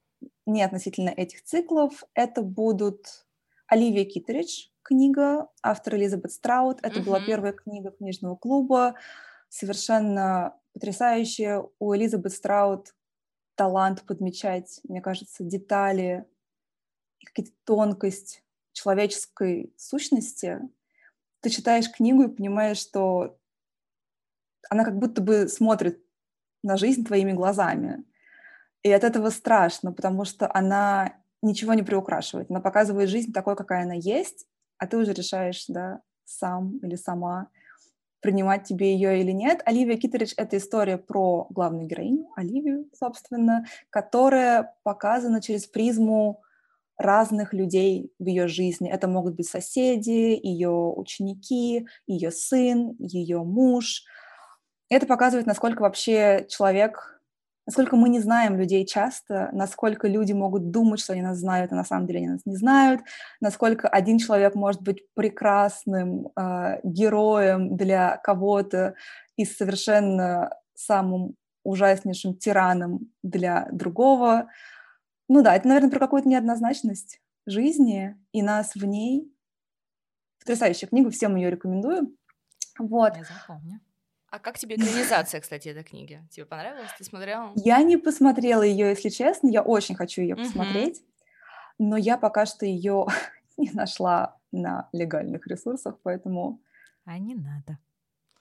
[0.46, 3.26] не относительно этих циклов, это будут
[3.66, 6.78] Оливия Китеридж, книга, автор Элизабет Страут.
[6.82, 7.26] Это была Мгм.
[7.26, 8.94] первая книга книжного клуба,
[9.48, 11.64] совершенно потрясающая.
[11.80, 12.94] У Элизабет Страут
[13.56, 16.24] талант подмечать, мне кажется, детали,
[17.18, 20.60] и какие-то тонкость человеческой сущности.
[21.40, 23.38] Ты читаешь книгу и понимаешь, что
[24.68, 26.04] она как будто бы смотрит
[26.62, 28.04] на жизнь твоими глазами.
[28.86, 32.48] И от этого страшно, потому что она ничего не приукрашивает.
[32.50, 34.46] Она показывает жизнь такой, какая она есть,
[34.78, 37.48] а ты уже решаешь, да, сам или сама,
[38.20, 39.60] принимать тебе ее или нет.
[39.64, 46.42] Оливия Китеридж— это история про главную героиню, Оливию, собственно, которая показана через призму
[46.96, 48.88] разных людей в ее жизни.
[48.88, 54.04] Это могут быть соседи, ее ученики, ее сын, ее муж.
[54.88, 57.15] Это показывает, насколько вообще человек,
[57.66, 61.76] насколько мы не знаем людей часто, насколько люди могут думать, что они нас знают, а
[61.76, 63.02] на самом деле они нас не знают,
[63.40, 68.94] насколько один человек может быть прекрасным э, героем для кого-то
[69.36, 74.48] и совершенно самым ужаснейшим тираном для другого.
[75.28, 79.32] Ну да, это, наверное, про какую-то неоднозначность жизни и нас в ней.
[80.38, 82.16] Потрясающая книга, всем ее рекомендую.
[82.78, 83.16] Вот.
[83.16, 83.80] Я запомню.
[84.36, 86.22] А как тебе экранизация, кстати, этой книги?
[86.30, 86.90] Тебе понравилась?
[86.98, 87.52] Ты смотрела?
[87.54, 89.48] Я не посмотрела ее, если честно.
[89.48, 91.02] Я очень хочу ее посмотреть,
[91.78, 93.06] но я пока что ее
[93.56, 96.60] не нашла на легальных ресурсах, поэтому
[97.06, 97.78] А не надо.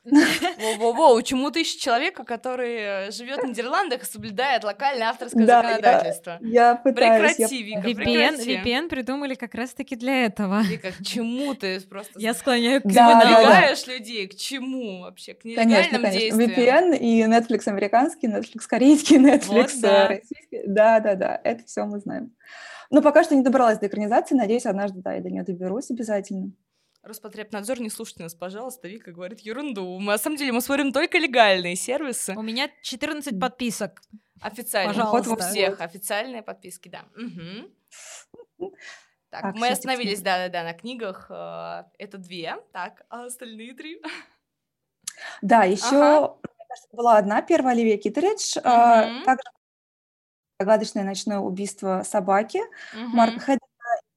[0.79, 2.75] Во-во-во, чему ты ищешь человека, который
[3.07, 6.37] э, живет в Нидерландах и соблюдает локальное авторское Да, я- законодательство?
[6.41, 7.37] я пытаюсь.
[7.39, 8.55] я Прекрати, Вика, VPN, прекрати.
[8.57, 10.61] VPN придумали как раз-таки для этого.
[10.63, 13.93] Вика, к чему ты просто Я склоняю к Да, да, да.
[13.93, 14.27] людей?
[14.27, 15.33] К чему вообще?
[15.33, 16.19] К Конечно, нелегальным конечно.
[16.19, 16.93] действиям?
[16.93, 20.05] VPN и Netflix американский, Netflix корейский, Netflix Вот да.
[20.05, 20.61] э, российский.
[20.67, 22.31] Да, да, да, это все мы знаем.
[22.91, 26.51] Но пока что не добралась до экранизации, надеюсь, однажды, да, я до нее доберусь обязательно.
[27.05, 28.87] Роспотребнадзор, не слушайте нас, пожалуйста.
[28.87, 29.99] Вика говорит ерунду.
[29.99, 32.33] Мы, на самом деле, мы смотрим только легальные сервисы.
[32.35, 34.01] У меня 14 подписок.
[34.41, 34.91] Официально.
[34.91, 35.33] Пожалуйста.
[35.33, 37.03] У всех официальные подписки, да.
[37.15, 37.71] Мгм.
[39.29, 41.27] Так, Так, мы остановились, да-да-да, на книгах.
[41.29, 42.55] э, Это две.
[42.73, 44.01] Так, а остальные три?
[45.43, 46.37] Да, еще, Ага.
[46.91, 49.23] была одна первая Оливия Китеридж, а, Мгм.
[49.25, 49.43] также
[50.59, 52.61] «Загадочное ночное убийство собаки»
[52.93, 53.09] Мгм.
[53.15, 53.65] Марка Хэддена.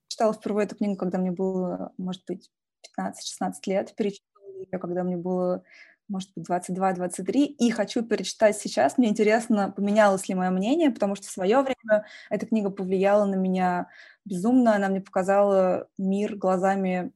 [0.08, 2.50] Читала впервые эту книгу, когда мне было, может быть,
[2.98, 3.94] 15-16 лет.
[3.94, 5.62] Перечитала ее, когда мне было,
[6.08, 7.44] может быть, 22-23.
[7.44, 8.98] И хочу перечитать сейчас.
[8.98, 13.36] Мне интересно, поменялось ли мое мнение, потому что в свое время эта книга повлияла на
[13.36, 13.88] меня
[14.24, 14.74] безумно.
[14.74, 17.12] Она мне показала мир глазами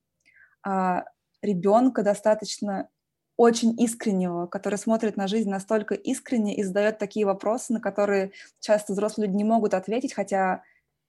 [1.42, 2.88] ребенка достаточно
[3.36, 8.92] очень искреннего, который смотрит на жизнь настолько искренне и задает такие вопросы, на которые часто
[8.92, 10.62] взрослые люди не могут ответить, хотя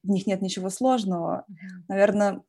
[0.03, 1.45] в них нет ничего сложного.
[1.88, 2.41] Наверное,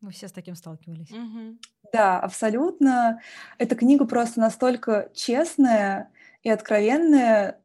[0.00, 1.10] Мы все с таким сталкивались.
[1.10, 1.58] Мгм.
[1.92, 3.20] да, абсолютно.
[3.58, 7.60] Эта книга просто настолько честная и откровенная,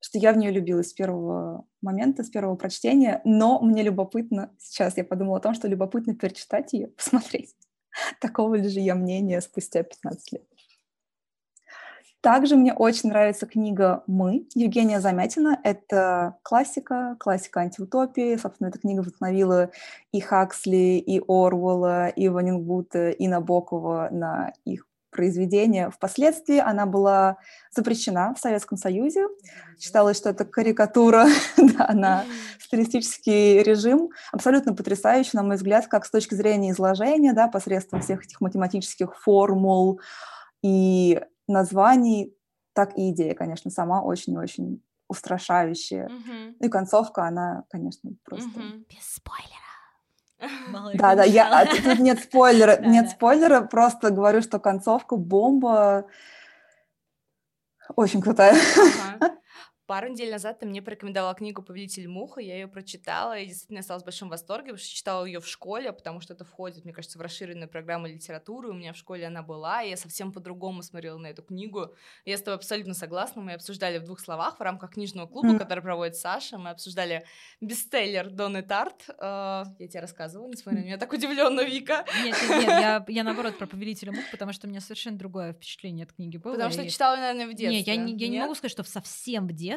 [0.00, 4.96] что я в нее влюбилась с первого момента, с первого прочтения, но мне любопытно, сейчас
[4.98, 7.54] я подумала о том, что любопытно перечитать ее, посмотреть,
[8.20, 10.53] такого ли же я мнения спустя 15 лет.
[12.24, 15.60] Также мне очень нравится книга «Мы» Евгения Замятина.
[15.62, 18.38] Это классика, классика антиутопии.
[18.38, 19.70] Собственно, эта книга вдохновила
[20.10, 25.90] и Хаксли, и Орвелла, и Ванингута, и Набокова на их произведения.
[25.90, 27.36] Впоследствии она была
[27.76, 29.26] запрещена в Советском Союзе.
[29.78, 31.26] Считалось, что это карикатура
[31.58, 32.24] да, на
[32.58, 34.08] стилистический режим.
[34.32, 39.14] Абсолютно потрясающе, на мой взгляд, как с точки зрения изложения, да, посредством всех этих математических
[39.14, 40.00] формул
[40.62, 42.36] и названий,
[42.72, 46.08] так и идея, конечно, сама очень-очень устрашающая.
[46.58, 48.58] Ну и концовка, она, конечно, просто...
[48.58, 48.84] Мгм.
[48.88, 49.64] Без спойлера.
[50.94, 53.10] Да, да, я, а, тут тут нет спойлера, Да, нет да.
[53.10, 56.06] спойлера, просто говорю, что концовка бомба
[57.96, 58.56] очень крутая.
[59.14, 59.36] Ага.
[59.86, 64.02] Пару недель назад ты мне порекомендовала книгу «Повелитель муха», я ее прочитала и действительно осталась
[64.02, 67.18] в большом восторге, потому что читала ее в школе, потому что это входит, мне кажется,
[67.18, 71.18] в расширенную программу литературы, у меня в школе она была, и я совсем по-другому смотрела
[71.18, 71.94] на эту книгу.
[72.24, 75.58] Я с тобой абсолютно согласна, мы обсуждали в двух словах в рамках книжного клуба, Мгм.
[75.58, 77.26] который проводит Саша, мы обсуждали
[77.60, 82.50] бестселлер Донны Тарт, Э, я тебе рассказывала, несмотря на меня так удивленно, Вика, Нет, нет,
[82.50, 86.14] нет, я, я наоборот про повелителя мух, потому что у меня совершенно другое впечатление от
[86.14, 86.52] книги было.
[86.54, 87.68] потому что и- читала, наверное, в детстве.
[87.68, 88.42] Не, я, не, я не Нет?
[88.44, 89.73] могу сказать, что совсем в детстве.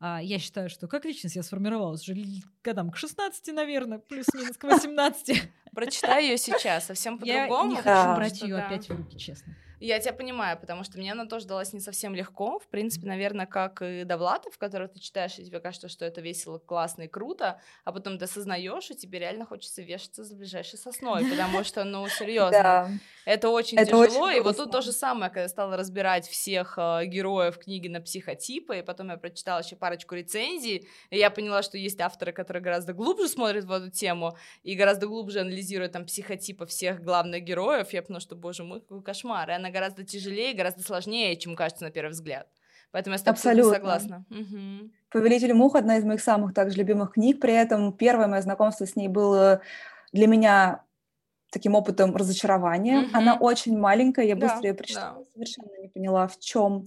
[0.00, 2.20] А, я считаю, что как личность я сформировалась уже
[2.62, 5.42] годам к 16, наверное, плюс-минус к 18.
[5.74, 7.70] Прочитай ее сейчас, совсем Я по-другому.
[7.70, 9.56] не хочу брать ее опять в руки, честно.
[9.80, 12.58] Я тебя понимаю, потому что мне она тоже далась не совсем легко.
[12.58, 16.58] В принципе, наверное, как и Довлатов, который ты читаешь, и тебе кажется, что это весело,
[16.58, 21.28] классно и круто, а потом ты осознаешь, и тебе реально хочется вешаться за ближайшей сосной,
[21.28, 22.90] потому что, ну, серьезно, Да.
[23.26, 24.02] это очень Это тяжело.
[24.26, 27.88] очень и вот тут то же самое, когда я стала разбирать всех э, героев книги
[27.88, 32.32] на психотипы, и потом я прочитала еще парочку рецензий, и я поняла, что есть авторы,
[32.32, 37.42] которые гораздо глубже смотрят в эту тему и гораздо глубже анализируют там психотипы всех главных
[37.42, 37.92] героев.
[37.92, 39.50] Я поняла, что, боже мой, какой кошмар.
[39.50, 42.46] И она гораздо тяжелее, гораздо сложнее, чем кажется на первый взгляд.
[42.92, 44.24] Поэтому я с тобой абсолютно согласна.
[44.28, 44.92] Мгм.
[45.10, 47.40] «Повелитель мух»— одна из моих самых также любимых книг.
[47.40, 49.62] При этом первое мое знакомство с ней было
[50.12, 50.84] для меня
[51.50, 53.00] таким опытом разочарования.
[53.00, 53.16] Мгм.
[53.16, 54.76] Она очень маленькая, я Да, быстро ее да.
[54.78, 56.84] прочитала, совершенно не поняла, в чем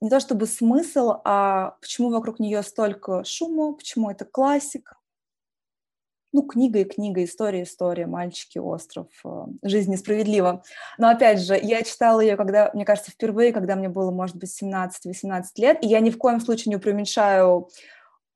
[0.00, 4.96] не то чтобы смысл, а почему вокруг нее столько шума, почему это классика.
[6.32, 10.62] Ну, книга и книга, история, история, мальчики, остров, э, жизнь несправедлива.
[10.96, 14.50] Но опять же, я читала ее, когда, мне кажется, впервые, когда мне было, может быть,
[14.50, 17.68] 17-18 лет, и я ни в коем случае не преуменьшаю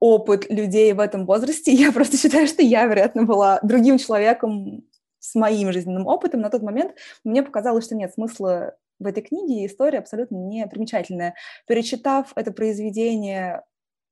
[0.01, 1.73] опыт людей в этом возрасте.
[1.73, 4.85] Я просто считаю, что я, вероятно, была другим человеком
[5.19, 6.41] с моим жизненным опытом.
[6.41, 11.35] На тот момент мне показалось, что нет смысла в этой книге, история абсолютно не примечательная.
[11.67, 13.63] Перечитав это произведение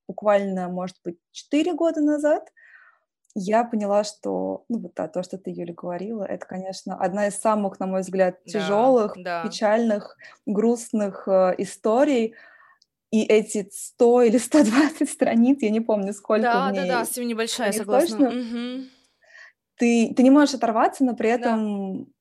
[0.09, 2.51] буквально, может быть, 4 года назад,
[3.35, 7.37] я поняла, что, ну вот да, то, что ты, Юля, говорила, это, конечно, одна из
[7.37, 9.42] самых, на мой взгляд, тяжелых, да.
[9.45, 10.16] печальных,
[10.47, 12.35] грустных э, историй.
[13.11, 16.88] И эти 100 или 120 страниц, я не помню, сколько Да, в да, ней.
[16.88, 18.16] да, совсем небольшая, страниц согласна.
[18.16, 18.31] точно.
[18.31, 18.90] Мгм.
[19.77, 21.35] Ты, ты не можешь оторваться, но при Да.
[21.35, 22.12] этом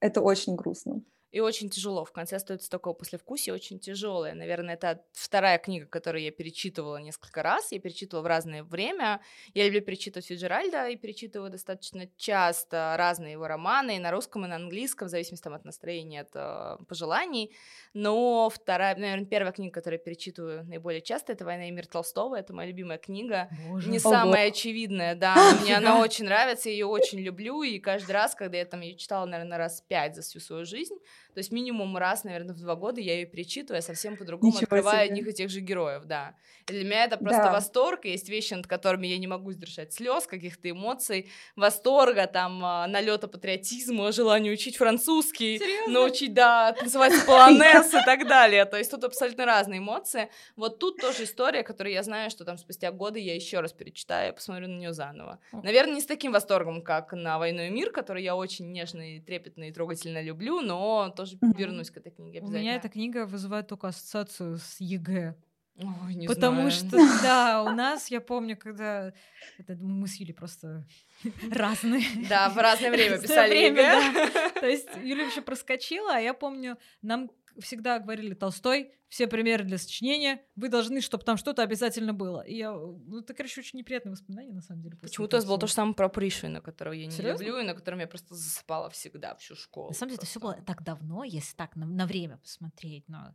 [0.00, 1.02] это очень грустно.
[1.30, 2.04] И очень тяжело.
[2.04, 4.32] В конце остается такое послевкусие, очень тяжелое.
[4.32, 7.70] Наверное, это вторая книга, которую я перечитывала несколько раз.
[7.70, 9.20] Я перечитывала в разное время.
[9.52, 14.48] Я люблю перечитывать Фиджеральда и перечитываю достаточно часто разные его романы и на русском, и
[14.48, 17.54] на английском, в зависимости там, от настроения, от э, пожеланий.
[17.92, 22.36] Но вторая, наверное, первая книга, которую я перечитываю наиболее часто, это «Война и мир Толстого».
[22.36, 23.50] Это моя любимая книга.
[23.68, 23.90] Боже.
[23.90, 24.10] Не Ого.
[24.10, 28.34] самая очевидная, да, но мне она очень нравится, я ее очень люблю, и каждый раз,
[28.34, 30.96] когда я там ее читала, наверное, раз пять за всю свою жизнь,
[31.34, 34.64] то есть минимум раз, наверное, в два года я ее перечитываю, я совсем по-другому Ничего
[34.64, 35.14] открываю себе.
[35.14, 36.34] одних и тех же героев, да.
[36.68, 37.52] И для меня это просто Да.
[37.52, 42.86] восторг, есть вещи, над которыми я не могу сдержать слез, каких-то эмоций, восторга, там, а,
[42.86, 45.92] налета патриотизма, желания учить французский, Серьезно?
[45.92, 48.64] научить, да, танцевать полонез и так далее.
[48.64, 50.28] То есть тут абсолютно разные эмоции.
[50.56, 54.34] Вот тут тоже история, которую я знаю, что там спустя годы я еще раз перечитаю
[54.34, 55.38] посмотрю на нее заново.
[55.52, 59.20] Наверное, не с таким восторгом, как на «Войну и мир», который я очень нежно и
[59.20, 61.52] трепетно и трогательно люблю, но тоже Мгм.
[61.56, 62.58] вернусь к этой книге У обязательно.
[62.60, 65.34] меня эта книга вызывает только ассоциацию с ЕГЭ.
[65.80, 66.70] Ой, не Потому знаю.
[66.72, 69.12] что, да, у нас, я помню, когда...
[69.58, 70.84] Это мы с Юлей просто
[71.52, 72.02] разные.
[72.28, 74.12] Да, в разное время писали время, ЕГЭ.
[74.34, 74.60] да.
[74.60, 79.78] То есть Юля вообще проскочила, а я помню, нам всегда говорили Толстой, все примеры для
[79.78, 82.40] сочинения, вы должны, чтобы там что-то обязательно было.
[82.42, 84.96] И я, ну, это, короче, очень неприятные воспоминания, на самом деле.
[84.96, 87.42] Почему-то у нас было то же самое про Пришвина, которого я не Серьезно?
[87.42, 89.88] люблю, и на котором я просто засыпала всегда всю школу.
[89.88, 90.58] На самом деле, это все просто.
[90.58, 93.34] было так давно, если так на, на время посмотреть, но...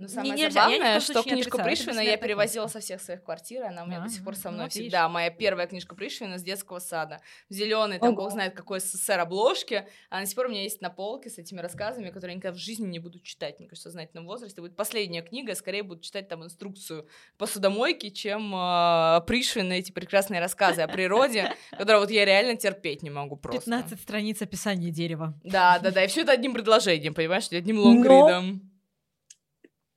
[0.00, 2.66] Но Не- самое нельзя, я ни в забавное, коем что не книжку Пришвина я перевозила
[2.68, 4.80] со всех своих квартир, она у меня А, до сих пор ну, со мной видишь.
[4.80, 5.08] всегда.
[5.10, 7.20] Моя первая книжка Пришвина с детского сада.
[7.50, 9.86] В зеленой, там, бог знает, какой СССР обложке.
[10.08, 12.56] Она до сих пор у меня есть на полке с этими рассказами, которые я никогда
[12.56, 13.58] в жизни не буду читать.
[13.58, 17.44] Мне кажется, в сознательном возрасте будет последняя книга, я скорее буду читать там инструкцию по
[17.46, 23.10] судомойке, чем э, Пришвина эти прекрасные рассказы о природе, которые вот я реально терпеть не
[23.10, 23.60] могу просто.
[23.60, 25.34] 15 страниц описания дерева.
[25.44, 28.69] Да, да, да, и все это одним предложением, понимаешь, одним лонгридом.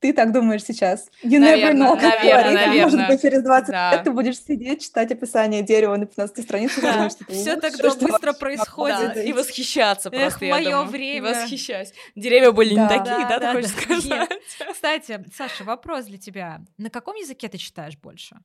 [0.03, 1.07] Ты так думаешь сейчас.
[1.23, 2.67] You Наверно, never know, как наверно, говорится.
[2.67, 2.83] наверно.
[2.97, 3.91] Может быть, через 20 Да.
[3.93, 7.31] лет ты будешь сидеть, читать описание дерева на 15 страницах, и Да, думать, что ты
[7.33, 9.13] всё так быстро происходит.
[9.13, 10.87] Да, и восхищаться Эх, просто, моё думаю.
[10.89, 11.17] время.
[11.17, 11.93] И восхищаюсь.
[12.17, 12.81] Деревья были Да.
[12.83, 13.81] не такие, Да, да, да, ты хочешь да.
[14.25, 14.29] сказать?
[14.73, 16.59] Кстати, Саша, вопрос для тебя.
[16.77, 18.35] На каком языке ты читаешь больше?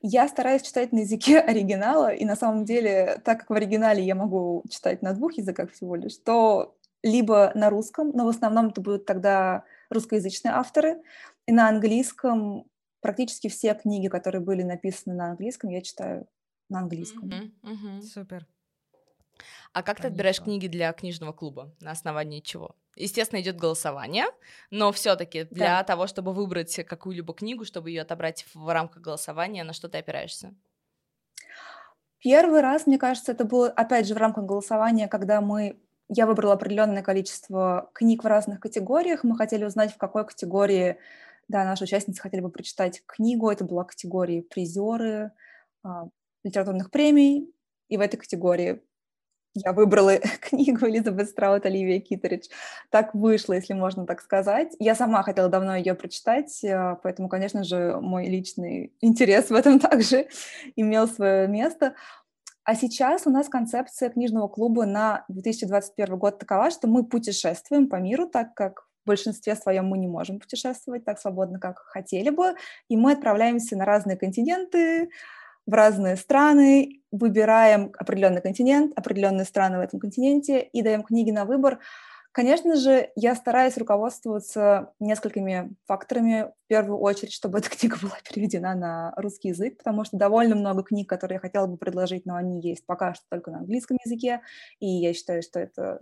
[0.00, 4.14] Я стараюсь читать на языке оригинала, и на самом деле, так как в оригинале я
[4.14, 8.80] могу читать на двух языках всего лишь, то либо на русском, но в основном это
[8.80, 11.02] будут тогда русскоязычные авторы,
[11.46, 12.66] и на английском
[13.00, 16.28] практически все книги, которые были написаны на английском, я читаю
[16.68, 17.32] на английском.
[17.32, 18.10] Мгм, мгм.
[18.10, 18.46] Супер.
[19.72, 20.42] А как ты отбираешь Конечно.
[20.42, 21.74] книги для книжного клуба?
[21.80, 22.76] На основании чего?
[22.96, 24.26] Естественно, идет голосование,
[24.70, 25.84] но все-таки для Да.
[25.84, 30.54] того, чтобы выбрать какую-либо книгу, чтобы ее отобрать в рамках голосования, на что ты опираешься?
[32.22, 36.54] Первый раз, мне кажется, это было, опять же, в рамках голосования, когда мы я выбрала
[36.54, 39.24] определенное количество книг в разных категориях.
[39.24, 40.98] Мы хотели узнать, в какой категории
[41.48, 43.50] да, наши участницы хотели бы прочитать книгу.
[43.50, 45.32] Это была категория призеры
[45.84, 46.08] а,
[46.44, 47.52] литературных премий.
[47.88, 48.82] И в этой категории
[49.54, 52.48] я выбрала книгу Элизабет Страут «Оливия Китеридж».
[52.90, 54.74] Так вышло, если можно так сказать.
[54.78, 59.78] Я сама хотела давно ее прочитать, а, поэтому, конечно же, мой личный интерес в этом
[59.80, 60.28] также
[60.74, 61.94] имел свое место.
[62.66, 67.94] А сейчас у нас концепция книжного клуба на 2021 год такова, что мы путешествуем по
[67.94, 72.56] миру, так как в большинстве своем мы не можем путешествовать так свободно, как хотели бы,
[72.88, 75.10] и мы отправляемся на разные континенты,
[75.64, 81.44] в разные страны, выбираем определенный континент, определенные страны в этом континенте и даем книги на
[81.44, 81.78] выбор.
[82.36, 86.52] Конечно же, я стараюсь руководствоваться несколькими факторами.
[86.66, 90.82] В первую очередь, чтобы эта книга была переведена на русский язык, потому что довольно много
[90.82, 94.42] книг, которые я хотела бы предложить, но они есть пока что только на английском языке,
[94.80, 96.00] и я считаю, что это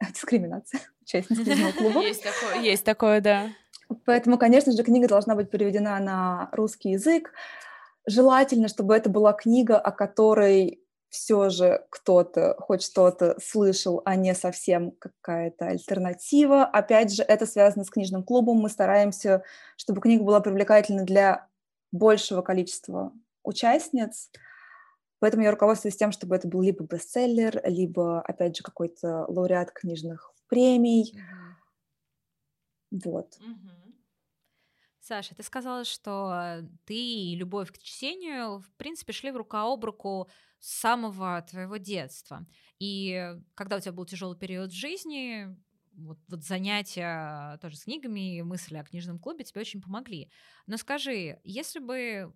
[0.14, 2.00] дискриминация участниц книжного клуба.
[2.02, 3.48] Есть такое, есть такое, да.
[4.04, 7.32] Поэтому, конечно же, книга должна быть переведена на русский язык.
[8.06, 10.80] Желательно, чтобы это была книга, о которой
[11.12, 16.64] все же кто-то хоть что-то слышал, а не совсем какая-то альтернатива.
[16.64, 18.56] Опять же, это связано с книжным клубом.
[18.56, 19.44] Мы стараемся,
[19.76, 21.48] чтобы книга была привлекательна для
[21.92, 24.30] большего количества участниц.
[25.18, 30.32] Поэтому я руководствуюсь тем, чтобы это был либо бестселлер, либо, опять же, какой-то лауреат книжных
[30.48, 31.14] премий.
[32.90, 33.38] Вот.
[35.00, 39.84] Саша, ты сказала, что ты и любовь к чтению, в принципе, шли в рука об
[39.84, 40.30] руку
[40.62, 42.46] с самого твоего детства.
[42.78, 45.48] И когда у тебя был тяжелый период жизни,
[45.94, 50.30] вот, вот занятия тоже с книгами и мысли о книжном клубе тебе очень помогли.
[50.68, 52.32] Но скажи, если бы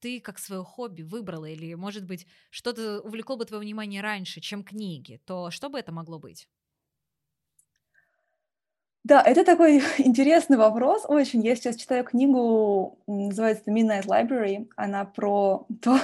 [0.00, 4.62] ты как свое хобби выбрала, или, может быть, что-то увлекло бы твое внимание раньше, чем
[4.64, 6.48] книги, то что бы это могло быть?
[9.04, 11.42] Да, это такой интересный вопрос очень.
[11.42, 14.68] Я сейчас читаю книгу, называется Midnight Library.
[14.76, 15.98] Она про то,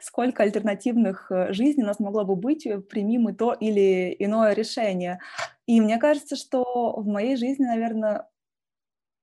[0.00, 4.52] сколько альтернативных э, жизней у нас могло бы быть, э, прими мы то или иное
[4.54, 5.20] решение.
[5.66, 8.28] И мне кажется, что в моей жизни, наверное,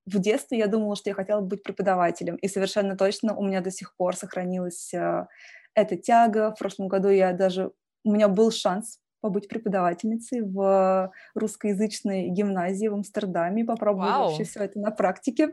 [0.06, 3.70] в детстве я думала, что я хотела быть преподавателем, и совершенно точно у меня до
[3.70, 5.26] сих пор сохранилась э,
[5.74, 6.54] эта тяга.
[6.54, 7.72] В прошлом году я даже
[8.04, 14.28] у меня был шанс побыть преподавательницей в русскоязычной гимназии в Амстердаме, попробовать Вау.
[14.28, 15.48] вообще все это на практике.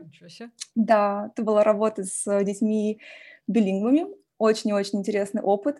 [0.74, 3.00] Да, это была работа с детьми
[3.48, 4.06] билингвами,
[4.38, 5.78] очень-очень интересный опыт.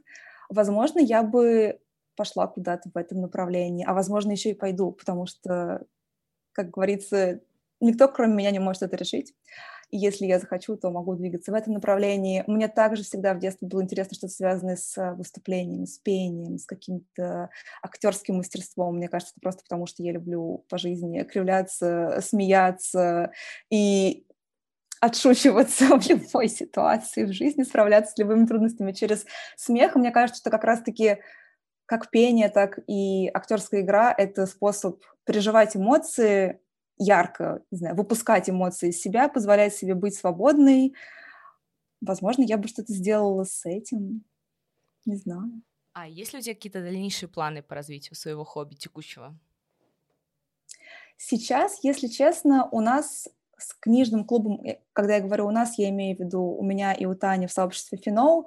[0.48, 1.78] Возможно, я бы
[2.16, 5.84] пошла куда-то в этом направлении, а возможно, еще и пойду, потому что,
[6.52, 7.40] как говорится,
[7.80, 9.34] никто, кроме меня, не может это решить.
[9.90, 12.42] И если я захочу, то могу двигаться в этом направлении.
[12.48, 17.50] Мне также всегда в детстве было интересно что-то связанное с выступлениями, с пением, с каким-то
[17.82, 18.96] актерским мастерством.
[18.96, 23.30] Мне кажется, это просто потому, что я люблю по жизни кривляться, смеяться
[23.70, 24.25] и
[25.00, 29.26] отшучиваться в любой ситуации в жизни, справляться с любыми трудностями через
[29.56, 29.94] смех.
[29.94, 31.18] мне кажется, что как раз-таки
[31.86, 36.60] как пение, так и актерская игра— это способ переживать эмоции
[36.98, 40.94] ярко, не знаю, выпускать эмоции из себя, позволять себе быть свободной.
[42.00, 44.24] Возможно, я бы что-то сделала с этим.
[45.04, 45.62] Не знаю.
[45.92, 49.38] А есть ли у тебя какие-то дальнейшие планы по развитию своего хобби текущего?
[51.16, 53.28] Сейчас, если честно, у нас
[53.58, 56.92] с книжным клубом, э, когда я говорю у нас, я имею в виду у меня
[56.92, 58.46] и у Тани в сообществе Финол,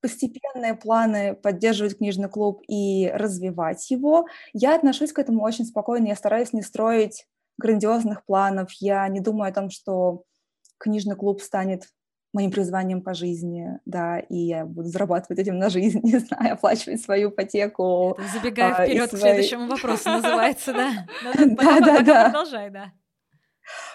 [0.00, 4.26] постепенные планы поддерживать книжный клуб и развивать его.
[4.52, 7.26] Я отношусь к этому очень спокойно, я стараюсь не строить
[7.58, 10.24] грандиозных планов, я не думаю о том, что
[10.78, 11.84] книжный клуб станет
[12.32, 17.02] моим призванием по жизни, да, и я буду зарабатывать этим на жизнь, не знаю, оплачивать
[17.02, 18.18] свою ипотеку.
[18.32, 21.06] Забегая а, вперед к следующему вопросу, называется, да.
[21.34, 22.24] Да, да, да.
[22.24, 22.92] Продолжай, да.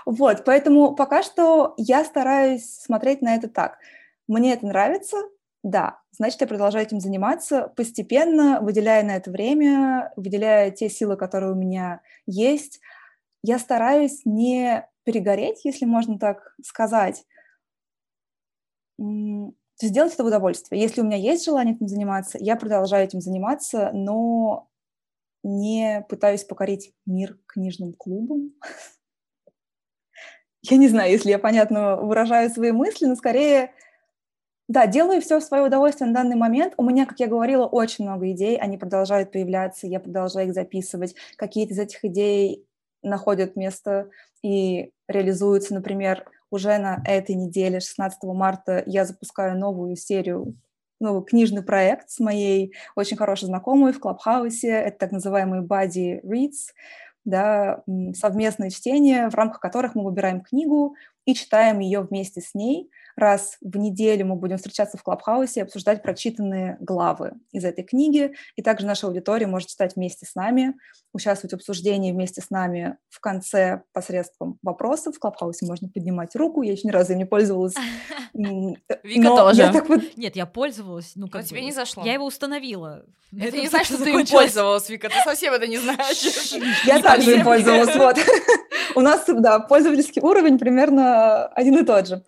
[0.06, 3.80] Вот, поэтому пока что я стараюсь смотреть на это так.
[4.28, 5.18] Мне это нравится,
[5.64, 11.53] да, значит, я продолжаю этим заниматься, постепенно выделяя на это время, выделяя те силы, которые
[11.53, 12.80] у меня есть,
[13.41, 17.26] я стараюсь не перегореть, если можно так сказать,
[19.82, 20.82] сделать это в удовольствие.
[20.82, 24.70] Если у меня есть желание этим заниматься, я продолжаю этим заниматься, но
[25.43, 28.53] не пытаюсь покорить мир книжным клубом.
[30.68, 33.72] Я не знаю, если я понятно выражаю свои мысли, но скорее,
[34.68, 36.74] да, делаю все в свое удовольствие на данный момент.
[36.78, 41.16] У меня, как я говорила, очень много идей, они продолжают появляться, я продолжаю их записывать.
[41.38, 42.66] Какие-то из этих идей
[43.03, 44.09] находят место
[44.41, 45.76] и реализуются.
[45.76, 50.55] Например, уже на этой неделе, 16 марта, я запускаю новую серию
[50.99, 54.70] новый книжный проект с моей очень хорошей знакомой в Клабхаусе.
[54.70, 56.72] Это так называемый Buddy Reads,
[57.26, 60.95] да, совместное чтение, в рамках которых мы выбираем книгу
[61.26, 65.63] и читаем ее вместе с ней– раз в неделю мы будем встречаться в Клабхаусе и
[65.63, 68.34] обсуждать прочитанные главы из этой книги.
[68.55, 70.76] И также наша аудитория может читать вместе с нами,
[71.13, 75.15] участвовать в обсуждении вместе с нами в конце посредством вопросов.
[75.15, 76.61] В Клабхаусе можно поднимать руку.
[76.61, 77.76] Я еще ни разу не пользовалась.
[78.34, 79.71] Вика тоже.
[80.17, 81.13] Нет, я пользовалась.
[81.15, 82.03] Ну, как тебе не зашло.
[82.03, 83.05] Я его установила.
[83.32, 85.09] Это не значит, что ты им пользовалась, Вика.
[85.09, 86.53] Ты совсем это не знаешь.
[86.86, 87.95] Я также им пользовалась.
[87.95, 88.17] Вот.
[88.95, 92.23] У нас, да, пользовательский уровень примерно один и тот же.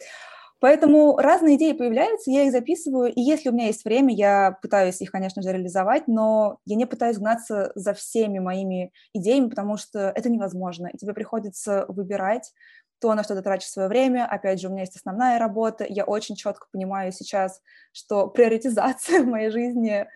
[0.59, 4.99] Поэтому разные идеи появляются, я их записываю, и если у меня есть время, я пытаюсь
[5.01, 10.11] их, конечно же, реализовать, но я не пытаюсь гнаться за всеми моими идеями, потому что
[10.15, 12.53] это невозможно, и тебе приходится выбирать
[12.99, 14.25] то, на что ты тратишь свое время.
[14.25, 19.27] Опять же, у меня есть основная работа, я очень четко понимаю сейчас, что приоритизация в
[19.27, 20.07] моей жизни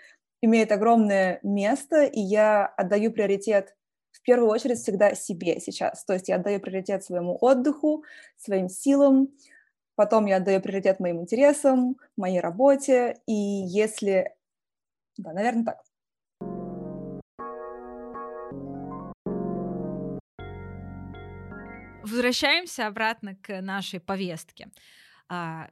[0.42, 3.76] имеет огромное место, и я отдаю приоритет
[4.22, 6.06] в первую очередь всегда себе сейчас.
[6.06, 8.04] То есть я отдаю приоритет своему отдыху,
[8.38, 9.30] своим силам,
[9.96, 14.34] потом я отдаю приоритет моим интересам, моей работе, и если...
[15.18, 15.82] Да, наверное, так.
[22.04, 24.70] Возвращаемся обратно к нашей повестке.
[25.30, 25.70] А,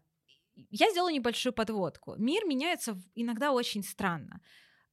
[0.71, 2.15] я сделала небольшую подводку.
[2.17, 4.41] Мир меняется иногда очень странно.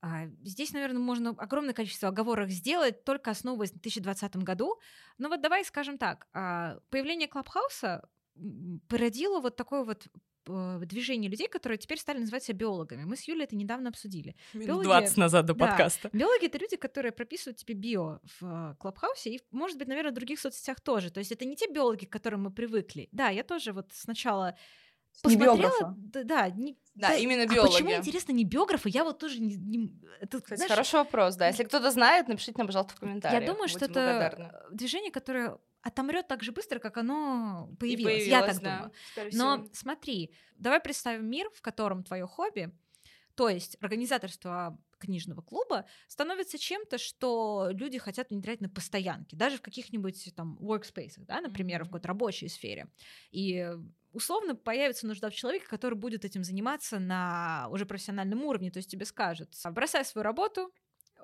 [0.01, 4.79] А, здесь, наверное, можно огромное количество оговорок сделать, только основываясь на 2020 году.
[5.19, 8.09] Но вот давай скажем так, а, появление Клабхауса
[8.89, 10.07] породило вот такое вот
[10.49, 13.05] э, движение людей, которые теперь стали называть себя биологами.
[13.05, 14.37] Мы с Юлей это недавно обсудили.
[14.53, 16.11] Минут 20 назад до да, подкаста.
[16.13, 20.39] Биологи— это люди, которые прописывают тебе био в Клабхаусе и, может быть, наверное, в других
[20.39, 21.11] соцсетях тоже.
[21.11, 23.09] То есть это не те биологи, к которым мы привыкли.
[23.13, 24.55] Да, я тоже вот сначала
[25.25, 25.57] Не посмотрела...
[25.57, 25.95] биографа.
[25.97, 27.95] Да, да, не- Да, именно А почему, биологи.
[27.99, 28.89] интересно, не биографы?
[28.91, 29.57] Я вот тоже не...
[29.57, 31.49] не- это, Кстати, знаешь, хороший вопрос, да.
[31.49, 33.47] Если кто-то знает, напишите нам, пожалуйста, в Я комментариях.
[33.53, 34.53] думаю, что Будем это благодарны.
[34.53, 38.27] э, движение, которое отомрет так же быстро, как оно И появилось.
[38.27, 39.33] Я появилось, так да, думаю.
[39.35, 39.69] Но всего.
[39.75, 42.71] смотри, давай представим мир, в котором твое хобби,
[43.35, 49.63] то есть организаторство книжного клуба, становится чем-то, что люди хотят внедрять на постоянке, даже в
[49.63, 52.89] каких-нибудь там workspace, да, например, в какой-то рабочей сфере.
[53.31, 53.69] И
[54.13, 58.91] условно появится нужда в человеке, который будет этим заниматься на уже профессиональном уровне, то есть
[58.91, 60.73] тебе скажут, «А, бросай свою работу,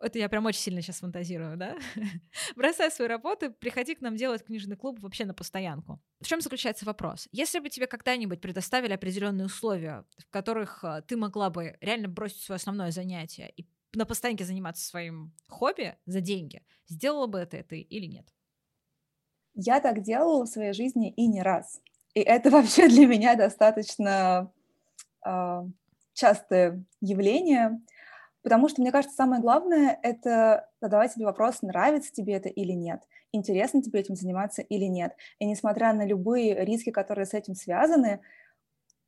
[0.01, 1.77] это я прям очень сильно сейчас фантазирую, да?
[2.57, 6.01] Бросай свою работу, приходи к нам делать книжный клуб вообще на постоянку.
[6.21, 7.29] В чем заключается вопрос?
[7.33, 12.43] Если бы тебе когда-нибудь предоставили определенные условия, в которых э, ты могла бы реально бросить
[12.43, 17.81] свое основное занятие и на постоянке заниматься своим хобби за деньги, сделала бы это ты
[17.81, 18.27] или нет?
[19.55, 21.81] Я так делала в своей жизни и не раз.
[22.15, 24.51] И это вообще для меня достаточно
[25.25, 25.65] а,
[26.13, 27.81] частое явление,
[28.43, 33.03] потому что, мне кажется, самое главное— это задавать себе вопрос, нравится тебе это или нет,
[33.33, 35.17] интересно тебе этим заниматься или нет.
[35.39, 38.21] И несмотря на любые риски, которые с этим связаны,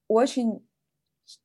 [0.09, 0.67] очень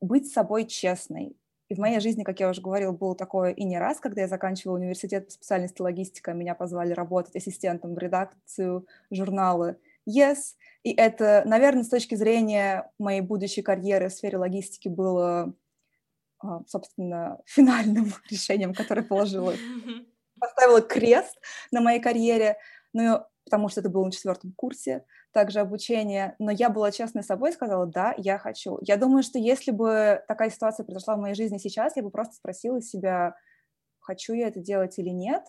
[0.01, 1.35] быть с собой честной.
[1.69, 4.27] И в моей жизни, как я уже говорила, было такое и не раз, когда я
[4.27, 9.77] заканчивала университет по специальности логистика, меня позвали работать ассистентом в редакцию журнала
[10.09, 10.55] Yes.
[10.83, 15.53] И это, наверное, с точки зрения моей будущей карьеры в сфере логистики было,
[16.67, 19.53] собственно, финальным решением, которое положила,
[20.39, 21.37] поставила крест
[21.71, 22.57] на моей карьере,
[22.93, 27.51] ну, потому что это было на четвертом курсе, также обучение, но я была честной собой
[27.51, 28.79] и сказала, да, я хочу.
[28.81, 32.35] Я думаю, что если бы такая ситуация произошла в моей жизни сейчас, я бы просто
[32.35, 33.35] спросила себя,
[33.99, 35.43] хочу я это делать или нет.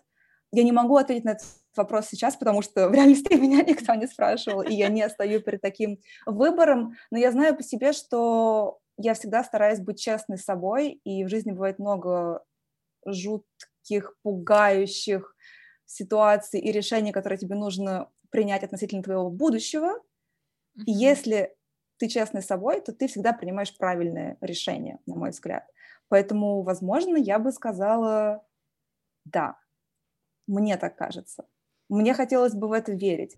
[0.52, 4.06] Я не могу ответить на этот вопрос сейчас, потому что в реальности меня никто не
[4.06, 9.14] спрашивал, и я не стою перед таким выбором, но я знаю по себе, что я
[9.14, 12.44] всегда стараюсь быть честной с собой, и в жизни бывает много
[13.06, 15.34] жутких, пугающих
[15.86, 19.94] ситуаций и решений, которые тебе нужно принять относительно твоего будущего.
[20.86, 21.54] И если
[21.98, 25.66] ты честный с собой, то ты всегда принимаешь правильное решение, на мой взгляд.
[26.08, 28.44] Поэтому, возможно, я бы сказала
[29.24, 29.56] да.
[30.46, 31.46] Мне так кажется.
[31.88, 33.36] Мне хотелось бы в это верить.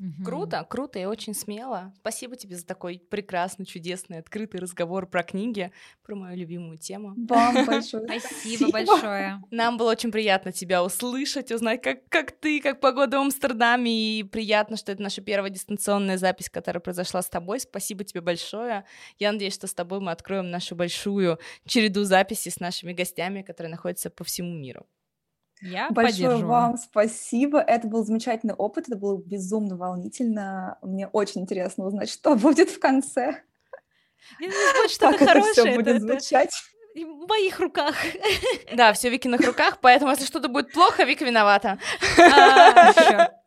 [0.00, 0.24] Мгм.
[0.24, 1.92] Круто, круто и очень смело.
[2.00, 5.72] Спасибо тебе за такой прекрасный, чудесный, открытый разговор про книги,
[6.02, 7.12] про мою любимую тему.
[7.28, 9.42] Вам большое Спасибо большое.
[9.50, 14.22] Нам было очень приятно тебя услышать, узнать, как, как ты, как погода в Амстердаме, и
[14.22, 17.60] приятно, что это наша первая дистанционная запись, которая произошла с тобой.
[17.60, 18.86] Спасибо тебе большое.
[19.18, 23.70] Я надеюсь, что с тобой мы откроем нашу большую череду записей с нашими гостями, которые
[23.70, 24.86] находятся по всему миру.
[25.62, 27.60] Я Большое вам спасибо.
[27.60, 30.78] Это был замечательный опыт, это было безумно волнительно.
[30.82, 33.42] Мне очень интересно узнать, что будет в конце,
[34.40, 36.50] нужно будет что-то как это все будет это- это звучать.
[36.94, 37.94] В моих руках.
[38.74, 41.78] Да, все в Викиных руках, поэтому если что-то будет плохо, Вика виновата.
[42.18, 42.92] А.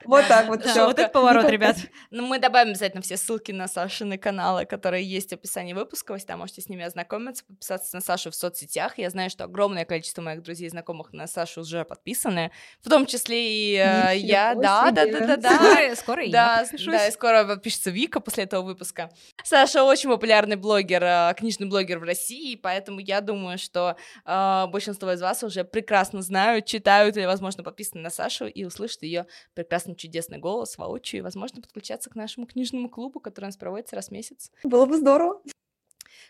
[0.06, 0.86] Вот так вот всё.
[0.86, 1.78] вот это поворот, ребят.
[2.12, 6.12] Но мы добавим обязательно все ссылки на Сашины каналы, которые есть в описании выпуска.
[6.12, 8.98] Вы всегда можете с ними ознакомиться, подписаться на Сашу в соцсетях.
[8.98, 12.52] Я знаю, что огромное количество моих друзей и знакомых на Сашу уже подписаны,
[12.82, 14.56] в том числе и э, я.
[14.56, 15.96] Да, да, да, да, да.
[15.96, 16.94] Скоро, я Да, подпишусь.
[16.94, 19.10] да, и скоро подпишется Вика после этого выпуска.
[19.44, 23.96] Саша очень популярный блогер, э, книжный блогер в России, поэтому я думаю, что
[24.26, 29.04] э, большинство из вас уже прекрасно знают, читают или, возможно, подписаны на Сашу и услышат
[29.04, 29.26] ее
[29.94, 33.96] прекрасный чудесный голос воочию, и, возможно, подключаться к нашему книжному клубу, который у нас проводится
[33.96, 34.52] раз в месяц.
[34.64, 35.42] Было бы здорово.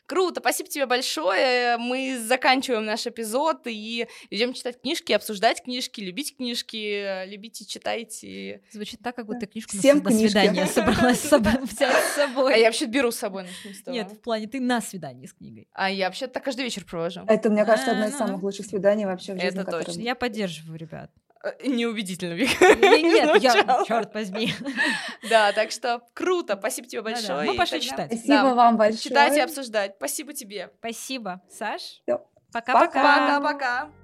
[0.05, 1.77] Круто, спасибо тебе большое.
[1.77, 8.61] Мы заканчиваем наш эпизод и идем читать книжки, обсуждать книжки, любить книжки, любите, читайте.
[8.71, 10.27] Звучит так, как будто ты книжку на Всем на книжки.
[10.27, 12.59] свидание собралась с собой- взять с А собой.
[12.59, 13.45] я вообще беру с собой,
[13.85, 13.95] того.
[13.95, 15.69] Нет, в плане ты на свидании с книгой.
[15.71, 17.21] А я вообще так каждый вечер провожу.
[17.27, 18.47] Это, мне кажется, одно из А, самых ну.
[18.47, 19.59] лучших свиданий вообще в жизни.
[19.61, 20.01] Это точно.
[20.01, 21.11] Я поддерживаю, ребят.
[21.43, 22.73] Э, Неубедительно, Вика.
[22.75, 24.53] Нет, я, черт возьми.
[25.29, 27.49] Да, так что круто, спасибо тебе большое.
[27.51, 28.11] мы пошли читать.
[28.13, 29.01] Спасибо вам большое.
[29.01, 29.95] Читать и обсуждать.
[29.97, 30.69] Спасибо тебе.
[30.79, 32.01] Спасибо, Саш.
[32.51, 32.85] Пока-пока.
[32.87, 33.39] Пока.
[33.39, 34.02] Пока-пока.